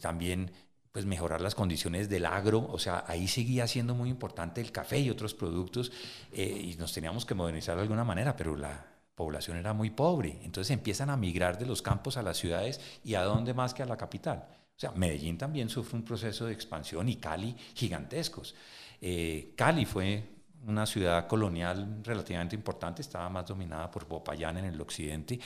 [0.00, 0.50] también
[0.92, 5.00] pues mejorar las condiciones del agro, o sea, ahí seguía siendo muy importante el café
[5.00, 5.90] y otros productos
[6.32, 10.38] eh, y nos teníamos que modernizar de alguna manera, pero la población era muy pobre,
[10.44, 13.82] entonces empiezan a migrar de los campos a las ciudades y a dónde más que
[13.82, 14.46] a la capital.
[14.76, 18.54] O sea, Medellín también sufre un proceso de expansión y Cali gigantescos.
[19.00, 24.80] Eh, Cali fue una ciudad colonial relativamente importante, estaba más dominada por Popayán en el
[24.80, 25.38] occidente,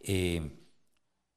[0.00, 0.60] eh,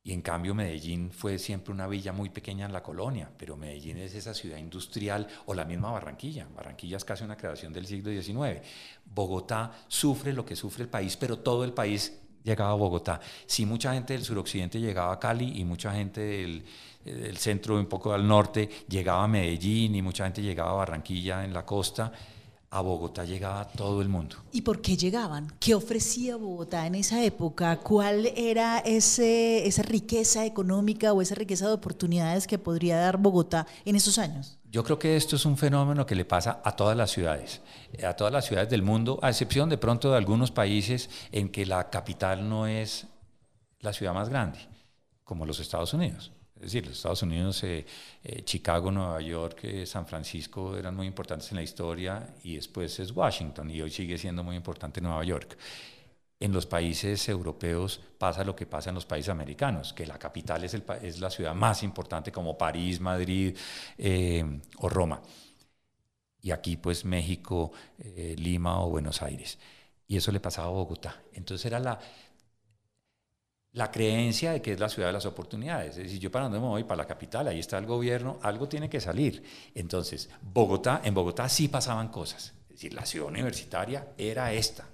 [0.06, 3.98] y en cambio Medellín fue siempre una villa muy pequeña en la colonia, pero Medellín
[3.98, 6.46] es esa ciudad industrial o la misma Barranquilla.
[6.54, 8.62] Barranquilla es casi una creación del siglo XIX.
[9.06, 13.22] Bogotá sufre lo que sufre el país, pero todo el país llegaba a Bogotá.
[13.46, 16.66] Sí, mucha gente del suroccidente llegaba a Cali y mucha gente del,
[17.06, 21.46] del centro, un poco al norte, llegaba a Medellín y mucha gente llegaba a Barranquilla
[21.46, 22.12] en la costa
[22.74, 24.36] a Bogotá llegaba todo el mundo.
[24.52, 25.54] ¿Y por qué llegaban?
[25.60, 27.78] ¿Qué ofrecía Bogotá en esa época?
[27.78, 33.68] ¿Cuál era ese, esa riqueza económica o esa riqueza de oportunidades que podría dar Bogotá
[33.86, 34.58] en esos años?
[34.72, 37.62] Yo creo que esto es un fenómeno que le pasa a todas las ciudades,
[38.04, 41.68] a todas las ciudades del mundo, a excepción de pronto de algunos países en que
[41.68, 43.06] la capital no es
[43.82, 44.58] la ciudad más grande,
[45.24, 46.33] como los Estados Unidos.
[46.64, 47.86] Es decir, los Estados Unidos, eh,
[48.24, 52.98] eh, Chicago, Nueva York, eh, San Francisco eran muy importantes en la historia y después
[53.02, 55.58] es Washington y hoy sigue siendo muy importante Nueva York.
[56.40, 60.64] En los países europeos pasa lo que pasa en los países americanos, que la capital
[60.64, 63.58] es, el, es la ciudad más importante como París, Madrid
[64.78, 65.22] o Roma.
[66.42, 67.74] Y aquí pues México,
[68.38, 69.58] Lima o Buenos Aires.
[70.08, 71.24] Y eso le pasaba a Bogotá.
[71.34, 72.00] Entonces era la,
[73.74, 75.98] la creencia de que es la ciudad de las oportunidades.
[75.98, 78.70] Es decir, yo para dónde me voy, para la capital, ahí está el gobierno, algo
[78.70, 79.44] tiene que salir.
[79.74, 82.54] Entonces, Bogotá, en Bogotá sí pasaban cosas.
[82.70, 84.88] Es decir, la ciudad universitaria era esta.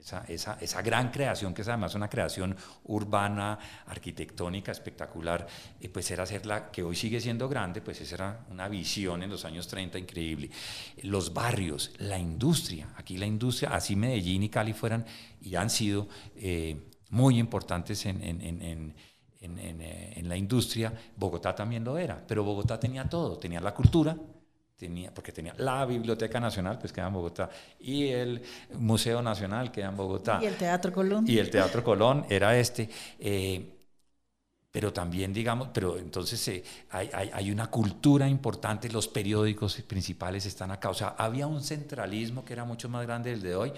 [0.00, 5.46] Esa, esa, esa gran creación, que es además una creación urbana, arquitectónica, espectacular,
[5.80, 9.22] eh, pues era hacer la que hoy sigue siendo grande, pues esa era una visión
[9.22, 10.50] en los años 30 increíble.
[11.02, 15.06] Los barrios, la industria, aquí la industria, así Medellín y Cali fueran
[15.40, 16.08] y han sido...
[16.34, 18.94] Eh, muy importantes en, en, en,
[19.40, 24.16] en, la industria, Bogotá también lo era, pero Bogotá tenía todo, tenía la cultura,
[24.76, 27.48] tenía, porque tenía la Biblioteca Nacional, pues queda en Bogotá,
[27.80, 28.42] y el
[28.74, 30.40] Museo Nacional queda en Bogotá.
[30.42, 31.24] Y el Teatro Colón.
[31.26, 32.88] Y el Teatro Colón era este.
[33.18, 33.74] Eh,
[34.70, 40.44] pero también, digamos, pero entonces eh, hay, hay, hay, una cultura importante, los periódicos principales
[40.44, 43.72] están acá, o sea, había un centralismo que era mucho más grande del de hoy,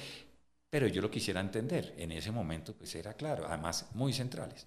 [0.70, 1.94] pero yo lo quisiera entender.
[1.98, 4.66] En ese momento, pues era claro, además muy centrales.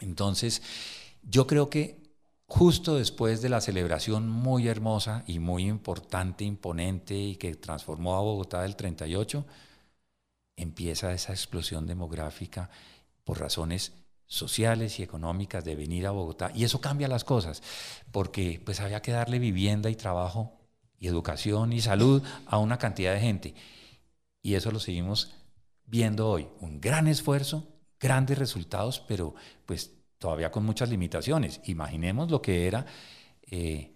[0.00, 0.60] Entonces,
[1.22, 2.02] yo creo que
[2.46, 8.20] justo después de la celebración muy hermosa y muy importante, imponente y que transformó a
[8.20, 9.46] Bogotá del 38,
[10.56, 12.68] empieza esa explosión demográfica
[13.24, 13.92] por razones
[14.26, 17.62] sociales y económicas de venir a Bogotá y eso cambia las cosas
[18.12, 20.58] porque pues había que darle vivienda y trabajo
[20.98, 23.54] y educación y salud a una cantidad de gente
[24.42, 25.32] y eso lo seguimos
[25.84, 26.48] viendo hoy.
[26.60, 27.68] Un gran esfuerzo,
[28.00, 29.34] grandes resultados, pero
[29.66, 31.60] pues todavía con muchas limitaciones.
[31.64, 32.86] Imaginemos lo que era
[33.42, 33.92] eh,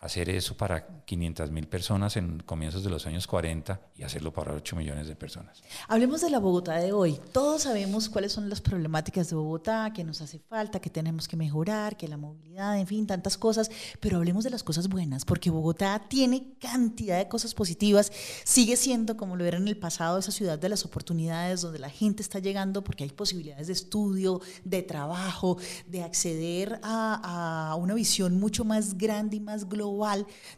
[0.00, 4.54] hacer eso para 500 mil personas en comienzos de los años 40 y hacerlo para
[4.54, 5.60] 8 millones de personas.
[5.88, 7.18] Hablemos de la Bogotá de hoy.
[7.32, 11.36] Todos sabemos cuáles son las problemáticas de Bogotá, que nos hace falta, que tenemos que
[11.36, 15.50] mejorar, que la movilidad, en fin, tantas cosas, pero hablemos de las cosas buenas, porque
[15.50, 18.12] Bogotá tiene cantidad de cosas positivas,
[18.44, 21.90] sigue siendo, como lo era en el pasado, esa ciudad de las oportunidades, donde la
[21.90, 25.58] gente está llegando porque hay posibilidades de estudio, de trabajo,
[25.88, 29.87] de acceder a, a una visión mucho más grande y más global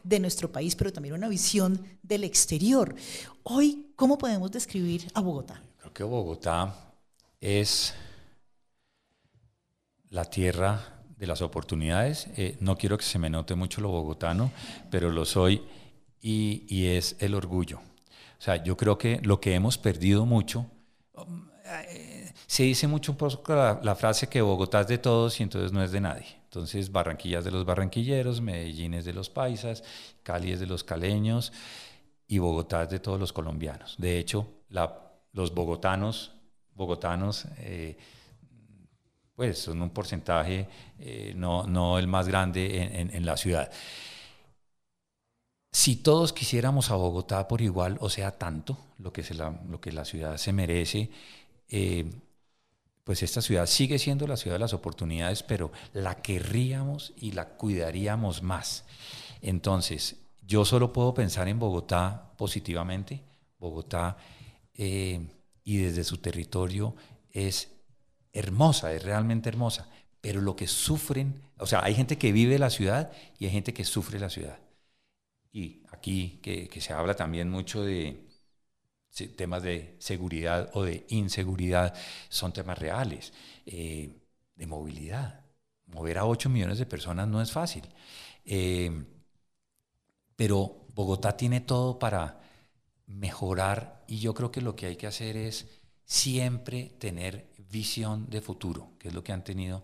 [0.03, 2.95] de nuestro país, pero también una visión del exterior.
[3.43, 5.61] Hoy, ¿cómo podemos describir a Bogotá?
[5.79, 6.75] Creo que Bogotá
[7.39, 7.93] es
[10.09, 12.27] la tierra de las oportunidades.
[12.35, 14.51] Eh, no quiero que se me note mucho lo bogotano,
[14.89, 15.61] pero lo soy
[16.21, 17.77] y, es el orgullo.
[17.77, 20.65] O sea, yo creo que lo que hemos perdido mucho,
[22.47, 23.15] se dice mucho
[23.47, 26.41] la frase que Bogotá es de todos y entonces no es de nadie.
[26.51, 29.83] Entonces, Barranquilla es de los barranquilleros, Medellín es de los paisas,
[30.21, 31.53] Cali es de los caleños
[32.27, 33.95] y Bogotá es de todos los colombianos.
[33.97, 34.47] De hecho,
[35.31, 36.33] los bogotanos,
[36.75, 37.97] bogotanos eh,
[39.33, 40.67] pues son un porcentaje
[40.99, 43.71] eh, no, el más grande en, la ciudad.
[45.71, 49.93] Si todos quisiéramos a Bogotá por igual, o sea, tanto, lo que, la, lo que
[49.93, 51.09] la ciudad se merece,
[51.71, 52.05] eh,
[53.03, 57.49] pues esta ciudad sigue siendo la ciudad de las oportunidades, pero la querríamos y la
[57.49, 58.85] cuidaríamos más.
[59.41, 63.23] Entonces, yo solo puedo pensar en Bogotá positivamente.
[63.57, 64.17] Bogotá
[64.73, 65.21] eh,
[65.63, 66.95] y desde su territorio
[67.31, 67.71] es
[68.33, 69.87] hermosa, es realmente hermosa,
[70.21, 73.73] pero lo que sufren, o sea, hay gente que vive la ciudad y hay gente
[73.73, 74.59] que sufre la ciudad.
[75.51, 78.25] Y aquí que, se habla también mucho de
[79.11, 81.93] temas de seguridad o de inseguridad,
[82.29, 83.33] son temas reales,
[83.65, 84.09] eh,
[84.55, 85.45] de movilidad.
[85.87, 87.83] Mover a 8 millones de personas no es fácil.
[88.45, 89.03] Eh,
[90.35, 92.39] pero Bogotá tiene todo para
[93.07, 95.67] mejorar y yo creo que lo que hay que hacer es
[96.05, 99.83] siempre tener visión de futuro, que es lo que han tenido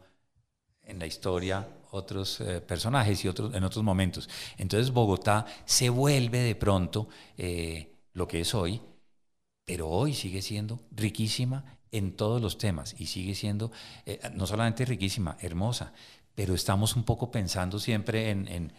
[0.83, 4.29] en la historia otros eh, personajes y otros, en otros momentos.
[4.57, 7.09] Entonces Bogotá se vuelve de pronto
[8.13, 8.81] lo que es hoy,
[9.67, 13.69] pero hoy sigue siendo riquísima en todos los temas y sigue siendo
[14.05, 15.91] eh, no solamente riquísima, hermosa,
[16.35, 18.71] pero estamos un poco pensando siempre en,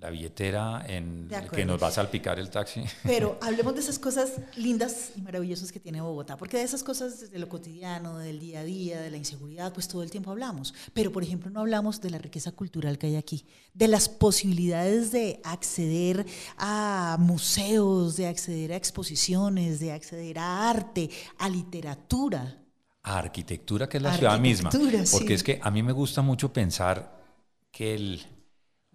[0.00, 2.84] la billetera en que nos va a salpicar el taxi.
[3.04, 7.30] Pero hablemos de esas cosas lindas y maravillosas que tiene Bogotá, porque de esas cosas
[7.30, 10.74] de lo cotidiano, del día a día, de la inseguridad, pues todo el tiempo hablamos.
[10.92, 15.10] Pero, por ejemplo, no hablamos de la riqueza cultural que hay aquí, de las posibilidades
[15.10, 16.26] de acceder
[16.58, 22.60] a museos, de acceder a exposiciones, de acceder a arte, a literatura.
[23.02, 24.70] A arquitectura, que es la ciudad misma.
[24.70, 27.22] Porque es que a mí me gusta mucho pensar
[27.70, 28.33] que el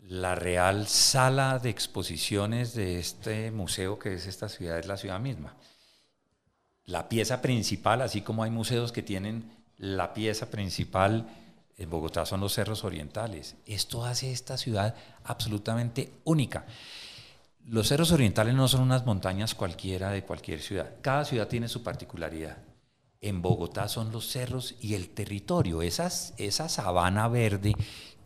[0.10, 5.20] la real sala de exposiciones de este museo que es esta ciudad es la ciudad
[5.20, 5.55] misma.
[6.86, 11.28] La pieza principal, así como hay museos que tienen la pieza principal,
[11.78, 13.55] en Bogotá son los cerros orientales.
[13.68, 14.95] Esto hace esta ciudad
[15.26, 16.66] absolutamente única.
[17.68, 20.91] Los cerros orientales no son unas montañas cualquiera de cualquier ciudad.
[21.01, 22.57] Cada ciudad tiene su particularidad.
[23.22, 27.76] En Bogotá son los cerros y el territorio, esas, esa sabana verde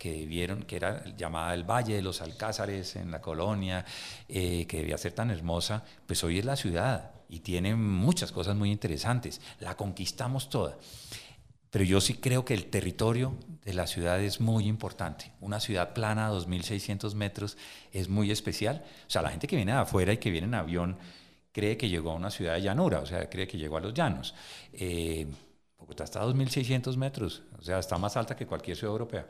[0.04, 3.86] que vieron, que era llamada el Valle de los Alcázares en la colonia,
[4.28, 8.54] eh, que debía ser tan hermosa, pues hoy es la ciudad y tiene muchas cosas
[8.54, 9.40] muy interesantes.
[9.60, 10.76] La conquistamos toda.
[11.70, 13.34] Pero yo sí creo que el territorio
[13.64, 15.32] de la ciudad es muy importante.
[15.40, 17.56] Una ciudad plana, 2.600 metros,
[17.90, 18.84] es muy especial.
[19.06, 20.98] O sea, la gente que viene de afuera y que viene en avión
[21.50, 23.94] cree que llegó a una ciudad de llanura, o sea, cree que llegó a los
[23.94, 24.34] llanos.
[24.74, 25.26] Eh,
[25.78, 29.26] Bogotá está a 2.600 metros, o sea, está más alta que cualquier ciudad europea.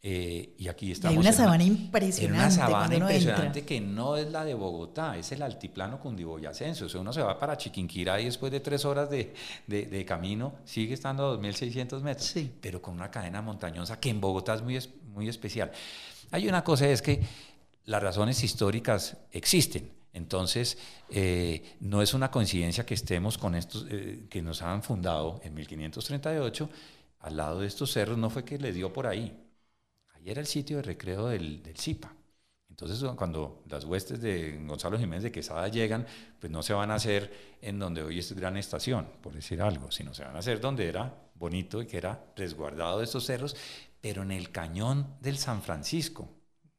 [0.00, 1.16] Eh, y aquí estamos.
[1.16, 2.38] hay una sabana impresionante.
[2.38, 6.84] una sabana impresionante que no es la de Bogotá, es el altiplano cundiboyacense.
[6.84, 9.34] O sea, uno se va para Chiquinquirá y después de tres horas de,
[9.66, 14.54] de, camino sigue estando a 2.600 metros, pero con una cadena montañosa que en Bogotá
[14.54, 14.78] es muy,
[15.12, 15.72] muy especial.
[16.30, 17.20] Hay una cosa, es que
[17.86, 19.90] las razones históricas existen.
[20.12, 20.78] Entonces,
[21.10, 25.54] eh, no es una coincidencia que estemos con estos eh, que nos han fundado en
[25.54, 26.70] 1538
[27.20, 29.47] al lado de estos cerros, no fue que les dio por ahí
[30.24, 32.14] era el sitio de recreo del, del CIPA.
[32.70, 36.06] Entonces, cuando las huestes de Gonzalo Jiménez de Quesada llegan,
[36.38, 39.90] pues no se van a hacer en donde hoy es Gran Estación, por decir algo,
[39.90, 43.56] sino se van a hacer donde era bonito y que era resguardado de estos cerros,
[44.00, 46.28] pero en el cañón del San Francisco,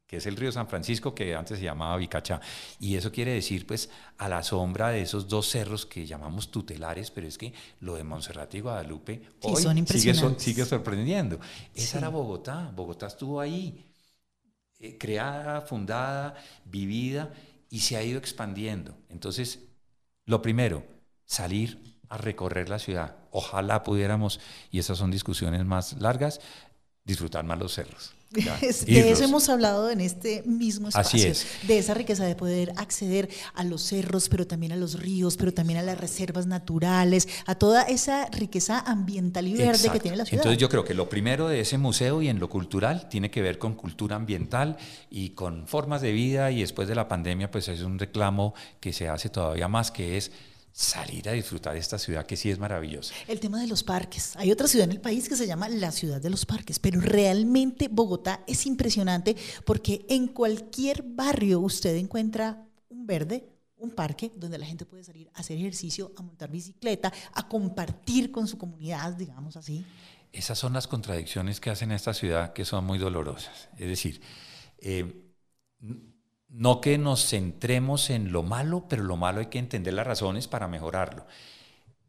[0.09, 2.41] que es el río San Francisco que antes se llamaba Vicachá.
[2.79, 7.11] Y eso quiere decir, pues, a la sombra de esos dos cerros que llamamos tutelares,
[7.11, 11.39] pero es que lo de Monserrate y Guadalupe hoy sigue, sorprendiendo.
[11.75, 13.85] Esa era Bogotá, Bogotá estuvo ahí,
[14.79, 16.33] eh, creada, fundada,
[16.65, 17.31] vivida
[17.69, 18.97] y se ha ido expandiendo.
[19.09, 19.59] Entonces,
[20.25, 20.83] lo primero,
[21.23, 23.15] salir a recorrer la ciudad.
[23.29, 24.39] Ojalá pudiéramos,
[24.71, 26.41] y esas son discusiones más largas,
[27.03, 31.33] disfrutar más los cerros de eso hemos hablado en este mismo espacio.
[31.67, 35.53] De esa riqueza de poder acceder a los cerros, pero también a los ríos, pero
[35.53, 40.25] también a las reservas naturales, a toda esa riqueza ambiental y verde que tiene la
[40.25, 40.43] ciudad.
[40.43, 43.41] Entonces yo creo que lo primero de ese museo y en lo cultural tiene que
[43.41, 44.77] ver con cultura ambiental
[45.09, 48.93] y con formas de vida y después de la pandemia pues es un reclamo que
[48.93, 50.31] se hace todavía más que es
[50.71, 53.13] salir a disfrutar de esta ciudad que sí es maravillosa.
[53.27, 54.35] El tema de los parques.
[54.37, 57.01] Hay otra ciudad en el país que se llama la ciudad de los parques, pero
[57.01, 64.57] realmente Bogotá es impresionante porque en cualquier barrio usted encuentra un verde, un parque donde
[64.57, 69.13] la gente puede salir a hacer ejercicio, a montar bicicleta, a compartir con su comunidad,
[69.13, 69.85] digamos así.
[70.31, 73.69] Esas son las contradicciones que hacen esta ciudad que son muy dolorosas.
[73.77, 74.21] Es decir,
[74.77, 75.25] eh,
[76.49, 80.47] no que nos centremos en lo malo, pero lo malo hay que entender las razones
[80.47, 81.25] para mejorarlo.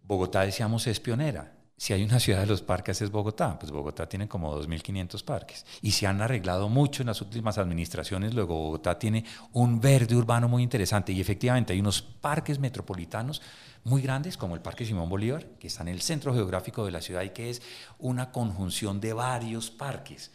[0.03, 1.53] Bogotá, decíamos, es pionera.
[1.76, 5.64] Si hay una ciudad de los parques es Bogotá, pues Bogotá tiene como 2.500 parques
[5.80, 8.34] y se han arreglado mucho en las últimas administraciones.
[8.34, 13.41] Luego Bogotá tiene un verde urbano muy interesante y efectivamente hay unos parques metropolitanos
[13.84, 17.01] muy grandes como el Parque Simón Bolívar, que está en el centro geográfico de la
[17.01, 17.62] ciudad y que es
[17.99, 20.32] una conjunción de varios parques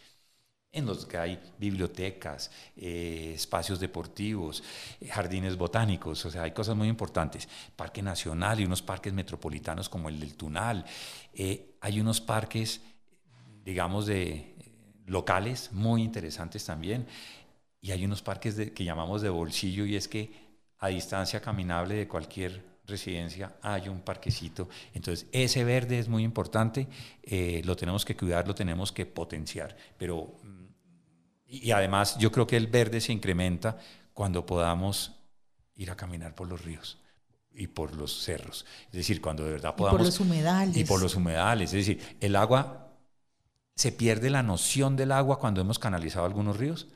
[0.75, 4.61] en los que hay bibliotecas, eh, espacios deportivos,
[4.99, 7.47] eh, jardines botánicos, o sea, hay cosas muy importantes.
[7.75, 10.85] Parque Nacional y unos parques metropolitanos como el del Tunal.
[11.33, 12.81] Eh, hay unos parques,
[13.63, 14.53] digamos, de
[15.05, 17.07] locales muy interesantes también.
[17.79, 20.33] Y hay unos parques que llamamos de bolsillo y es que
[20.79, 24.67] a distancia caminable de cualquier residencia hay un parquecito.
[24.93, 26.87] Entonces, ese verde es muy importante,
[27.63, 29.77] lo tenemos que cuidar, lo tenemos que potenciar.
[29.99, 30.35] Pero
[31.47, 33.77] y además yo creo que el verde se incrementa
[34.13, 35.13] cuando podamos
[35.75, 36.97] ir a caminar por los ríos
[37.53, 38.65] y por los cerros.
[38.87, 40.01] Es decir, cuando de verdad podamos...
[40.01, 40.77] Y por los humedales.
[40.77, 41.73] Y por los humedales.
[41.73, 42.93] Es decir, el agua,
[43.75, 46.87] se pierde la noción del agua cuando hemos canalizado algunos ríos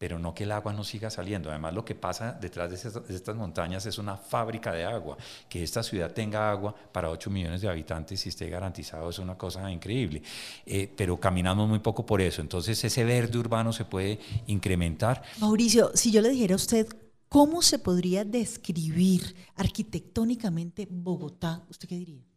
[0.00, 1.50] pero no que el agua no siga saliendo.
[1.50, 5.18] Además, lo que pasa detrás de estas, montañas es una fábrica de agua.
[5.46, 9.36] Que esta ciudad tenga agua para 8 millones de habitantes y esté garantizado es una
[9.36, 10.22] cosa increíble.
[10.64, 12.40] Eh, pero caminamos muy poco por eso.
[12.40, 15.22] Entonces, ese verde urbano se puede incrementar.
[15.38, 16.88] Mauricio, si yo le dijera a usted
[17.28, 22.29] cómo se podría describir arquitectónicamente Bogotá, ¿usted qué diría?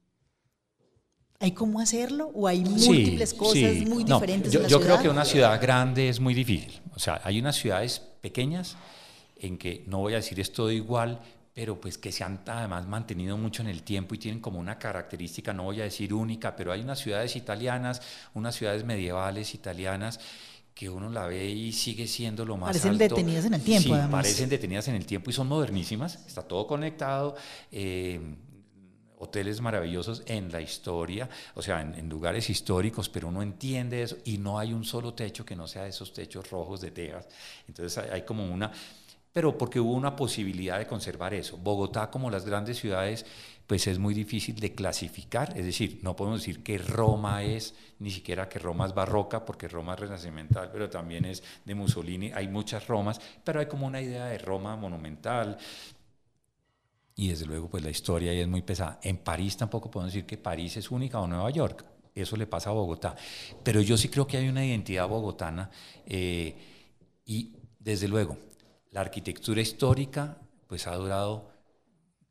[1.43, 4.53] ¿Hay cómo hacerlo o hay múltiples cosas muy diferentes?
[4.53, 4.93] yo, en la yo ciudad?
[4.93, 6.79] creo que una ciudad grande es muy difícil.
[6.95, 8.77] O sea, hay unas ciudades pequeñas
[9.35, 11.19] en que, no voy a decir es todo igual,
[11.53, 14.79] pero pues que se han además mantenido mucho en el tiempo y tienen como una
[14.79, 18.01] característica, no voy a decir única, pero hay unas ciudades italianas,
[18.33, 20.21] unas ciudades medievales italianas
[20.73, 23.93] que uno la ve y sigue siendo lo más parecen detenidas en el tiempo sí,
[23.93, 24.11] además.
[24.11, 27.35] parecen detenidas en el tiempo y son modernísimas está todo conectado
[27.71, 28.19] eh,
[29.23, 34.37] hoteles maravillosos en la historia, o sea, en, lugares históricos, pero uno entiende eso y
[34.37, 37.27] no hay un solo techo que no sea de esos techos rojos de tejas.
[37.67, 38.71] Entonces hay, hay como una,
[39.31, 41.57] pero porque hubo una posibilidad de conservar eso.
[41.57, 43.25] Bogotá, como las grandes ciudades,
[43.67, 48.11] pues es muy difícil de clasificar, es decir, no podemos decir que Roma es, ni
[48.11, 52.47] siquiera que Roma es barroca, porque Roma es renacimental, pero también es de Mussolini, hay
[52.47, 55.57] muchas Romas, pero hay como una idea de Roma monumental,
[57.15, 58.99] y desde luego pues la historia ahí es muy pesada.
[59.03, 61.85] En París tampoco podemos decir que París es única o Nueva York,
[62.15, 63.15] eso le pasa a Bogotá.
[63.63, 65.69] Pero yo sí creo que hay una identidad bogotana
[66.05, 66.55] eh,
[67.25, 68.37] y desde luego
[68.91, 70.37] la arquitectura histórica
[70.67, 71.51] pues ha durado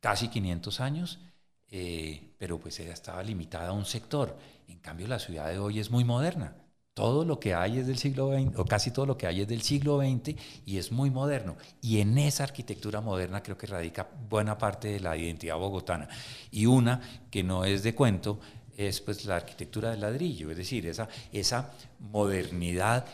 [0.01, 1.21] casi 500 años,
[1.69, 4.37] eh, pero pues ella estaba limitada a un sector.
[4.69, 6.62] En cambio la ciudad de hoy es muy moderna
[6.95, 9.49] todo lo que hay es del siglo XX, o casi todo lo que hay es
[9.49, 10.37] del siglo XX
[10.67, 11.57] y es muy moderno.
[11.81, 16.09] Y en esa arquitectura moderna creo que radica buena parte de la identidad bogotana.
[16.51, 18.41] Y una que no es de cuento
[18.77, 23.07] es pues la arquitectura del ladrillo, es decir, esa, esa modernidad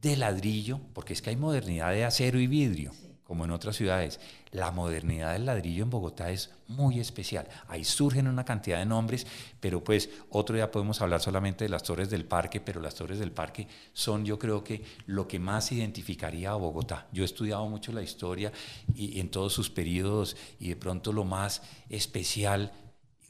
[0.00, 2.92] de ladrillo, porque es que hay modernidad de acero y vidrio,
[3.32, 4.20] como en otras ciudades.
[4.50, 7.48] La modernidad del ladrillo en Bogotá es muy especial.
[7.66, 9.26] Ahí surgen una cantidad de nombres,
[9.58, 13.18] pero pues otro día podemos hablar solamente de las torres del parque, pero las torres
[13.18, 17.08] del parque son yo creo que lo que más identificaría a Bogotá.
[17.10, 18.52] Yo he estudiado mucho la historia
[18.94, 22.70] y, en todos sus periodos y de pronto lo más especial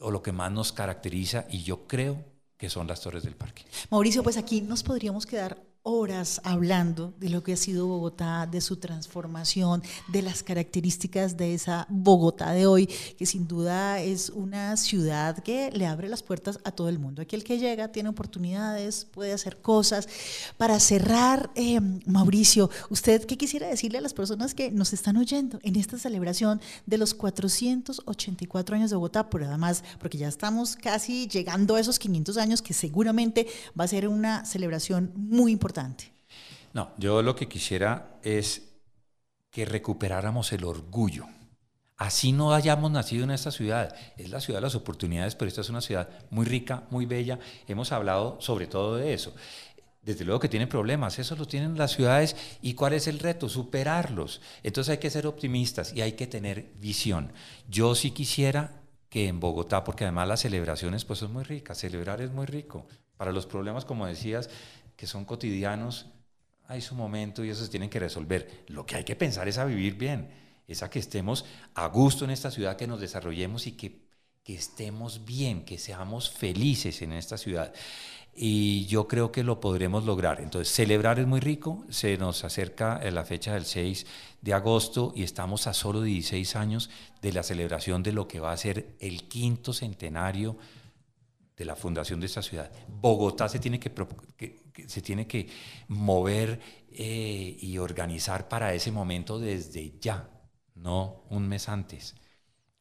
[0.00, 2.24] o lo que más nos caracteriza y yo creo
[2.56, 3.64] que son las torres del parque.
[3.88, 8.60] Mauricio, pues aquí nos podríamos quedar horas hablando de lo que ha sido Bogotá, de
[8.60, 14.76] su transformación, de las características de esa Bogotá de hoy, que sin duda es una
[14.76, 17.22] ciudad que le abre las puertas a todo el mundo.
[17.22, 20.08] Aquí el que llega tiene oportunidades, puede hacer cosas.
[20.56, 25.58] Para cerrar, eh, Mauricio, ¿usted qué quisiera decirle a las personas que nos están oyendo
[25.64, 29.28] en esta celebración de los 484 años de Bogotá?
[29.30, 33.88] Pero además, porque ya estamos casi llegando a esos 500 años, que seguramente va a
[33.88, 35.71] ser una celebración muy importante
[36.72, 38.72] no, yo lo que quisiera es
[39.50, 41.26] que recuperáramos el orgullo.
[41.98, 43.94] Así no hayamos nacido en esta ciudad.
[44.16, 47.38] Es la ciudad de las oportunidades, pero esta es una ciudad muy rica, muy bella.
[47.68, 49.34] Hemos hablado sobre todo de eso.
[50.00, 52.34] Desde luego que tiene problemas, eso lo tienen las ciudades.
[52.60, 53.48] ¿Y cuál es el reto?
[53.48, 54.40] Superarlos.
[54.64, 57.32] Entonces hay que ser optimistas y hay que tener visión.
[57.68, 62.20] Yo sí quisiera que en Bogotá, porque además las celebraciones pues son muy ricas, celebrar
[62.20, 62.86] es muy rico.
[63.16, 64.50] Para los problemas, como decías,
[65.02, 66.06] que son cotidianos,
[66.68, 68.62] hay su momento y eso se tienen que resolver.
[68.68, 70.30] Lo que hay que pensar es a vivir bien,
[70.68, 71.44] es a que estemos
[71.74, 74.06] a gusto en esta ciudad, que nos desarrollemos y que,
[74.44, 77.74] que estemos bien, que seamos felices en esta ciudad.
[78.32, 80.40] Y yo creo que lo podremos lograr.
[80.40, 84.06] Entonces, celebrar es muy rico, se nos acerca la fecha del 6
[84.40, 86.90] de agosto y estamos a solo 16 años
[87.22, 90.58] de la celebración de lo que va a ser el quinto centenario
[91.62, 92.70] de la fundación de esta ciudad.
[92.88, 93.90] Bogotá se tiene que,
[94.86, 95.48] se tiene que
[95.88, 96.60] mover
[96.90, 100.28] eh, y organizar para ese momento desde ya,
[100.74, 102.16] no un mes antes.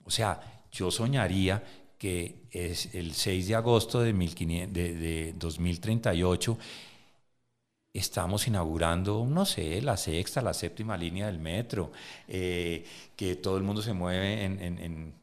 [0.04, 1.64] O sea, yo soñaría
[2.00, 6.58] que es el 6 de agosto de, de 2038
[7.94, 11.92] estamos inaugurando, no sé, la sexta, la séptima línea del metro,
[12.28, 15.14] eh, que todo el mundo se mueve en,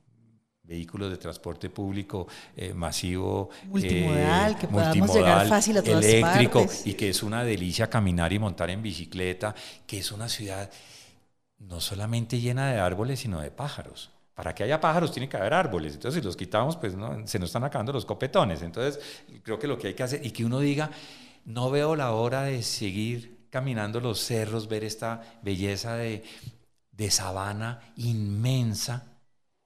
[0.68, 6.92] vehículos de transporte público eh, masivo, multimodal, que podamos llegar fácil a todas eléctrico y
[6.92, 9.54] que es una delicia caminar y montar en bicicleta,
[9.86, 10.70] que es una ciudad
[11.58, 14.10] no solamente llena de árboles, sino de pájaros.
[14.34, 15.94] Para que haya pájaros tiene que haber árboles.
[15.94, 17.26] Entonces, si los quitamos, pues ¿no?
[17.26, 18.62] se nos están acabando los copetones.
[18.62, 19.00] Entonces,
[19.42, 20.90] creo que lo que hay que hacer, y que uno diga,
[21.44, 26.22] no veo la hora de seguir caminando los cerros, ver esta belleza de,
[26.92, 29.07] de sabana inmensa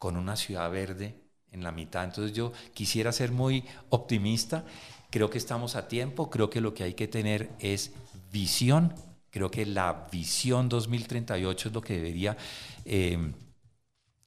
[0.02, 1.14] con una ciudad verde
[1.52, 2.02] en la mitad.
[2.02, 4.64] Entonces, yo quisiera ser muy optimista.
[5.10, 6.28] Creo que estamos a tiempo.
[6.28, 7.92] Creo que lo que hay que tener es
[8.32, 8.94] visión
[9.30, 12.36] Creo que la visión 2038 es lo que debería
[12.84, 13.32] eh,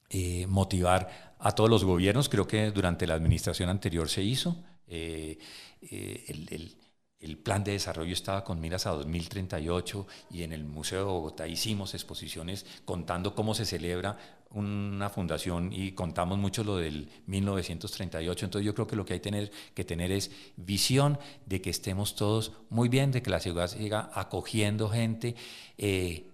[0.09, 2.27] eh, motivar a todos los gobiernos.
[2.27, 4.63] Creo que durante la administración anterior se hizo.
[4.87, 5.37] Eh,
[5.81, 6.75] el,
[7.19, 11.47] el plan de desarrollo estaba con miras a 2038 y en el Museo de Bogotá
[11.47, 14.17] hicimos exposiciones contando cómo se celebra
[14.55, 18.45] una fundación y contamos mucho lo del 1938.
[18.45, 22.15] Entonces yo creo que lo que hay tener, que tener es visión de que estemos
[22.15, 25.35] todos muy bien, de que la ciudad siga acogiendo gente,
[25.77, 26.31] eh,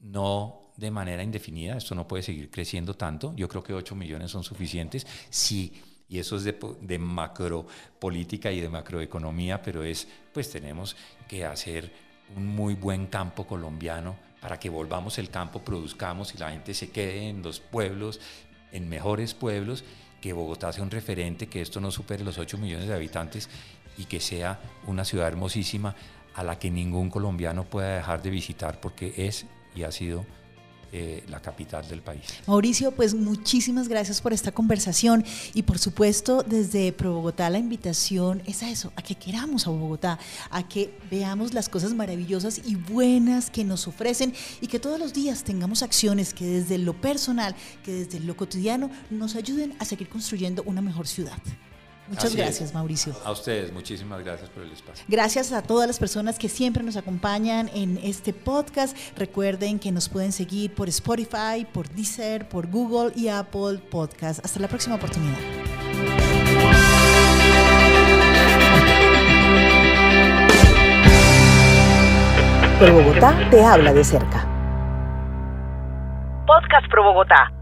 [0.00, 3.34] no de manera indefinida, esto no puede seguir creciendo tanto.
[3.36, 5.06] Yo creo que 8 millones son suficientes.
[5.28, 5.72] Si
[6.10, 10.96] y eso es de, de macropolítica y de macroeconomía, pero es, pues tenemos
[11.28, 11.92] que hacer
[12.34, 16.90] un muy buen campo colombiano para que volvamos el campo, produzcamos y la gente se
[16.90, 18.20] quede en los pueblos,
[18.72, 19.84] en mejores pueblos,
[20.20, 23.48] que Bogotá sea un referente, que esto no supere los 8 millones de habitantes
[23.96, 25.94] y que sea una ciudad hermosísima
[26.34, 30.24] a la que ningún colombiano pueda dejar de visitar porque es y ha sido
[30.90, 32.22] eh, la capital del país.
[32.46, 38.42] Mauricio, pues muchísimas gracias por esta conversación y por supuesto desde Pro Bogotá la invitación
[38.46, 40.18] es a eso, a que queramos a Bogotá,
[40.50, 45.12] a que veamos las cosas maravillosas y buenas que nos ofrecen y que todos los
[45.12, 50.08] días tengamos acciones que desde lo personal, que desde lo cotidiano nos ayuden a seguir
[50.08, 51.38] construyendo una mejor ciudad.
[52.08, 53.14] Muchas gracias, Mauricio.
[53.24, 55.04] A ustedes, muchísimas gracias por el espacio.
[55.08, 58.96] Gracias a todas las personas que siempre nos acompañan en este podcast.
[59.16, 64.44] Recuerden que nos pueden seguir por Spotify, por Deezer, por Google y Apple Podcast.
[64.44, 65.38] Hasta la próxima oportunidad.
[72.78, 74.46] Pro Bogotá te habla de cerca.
[76.46, 77.57] Podcast Pro Bogotá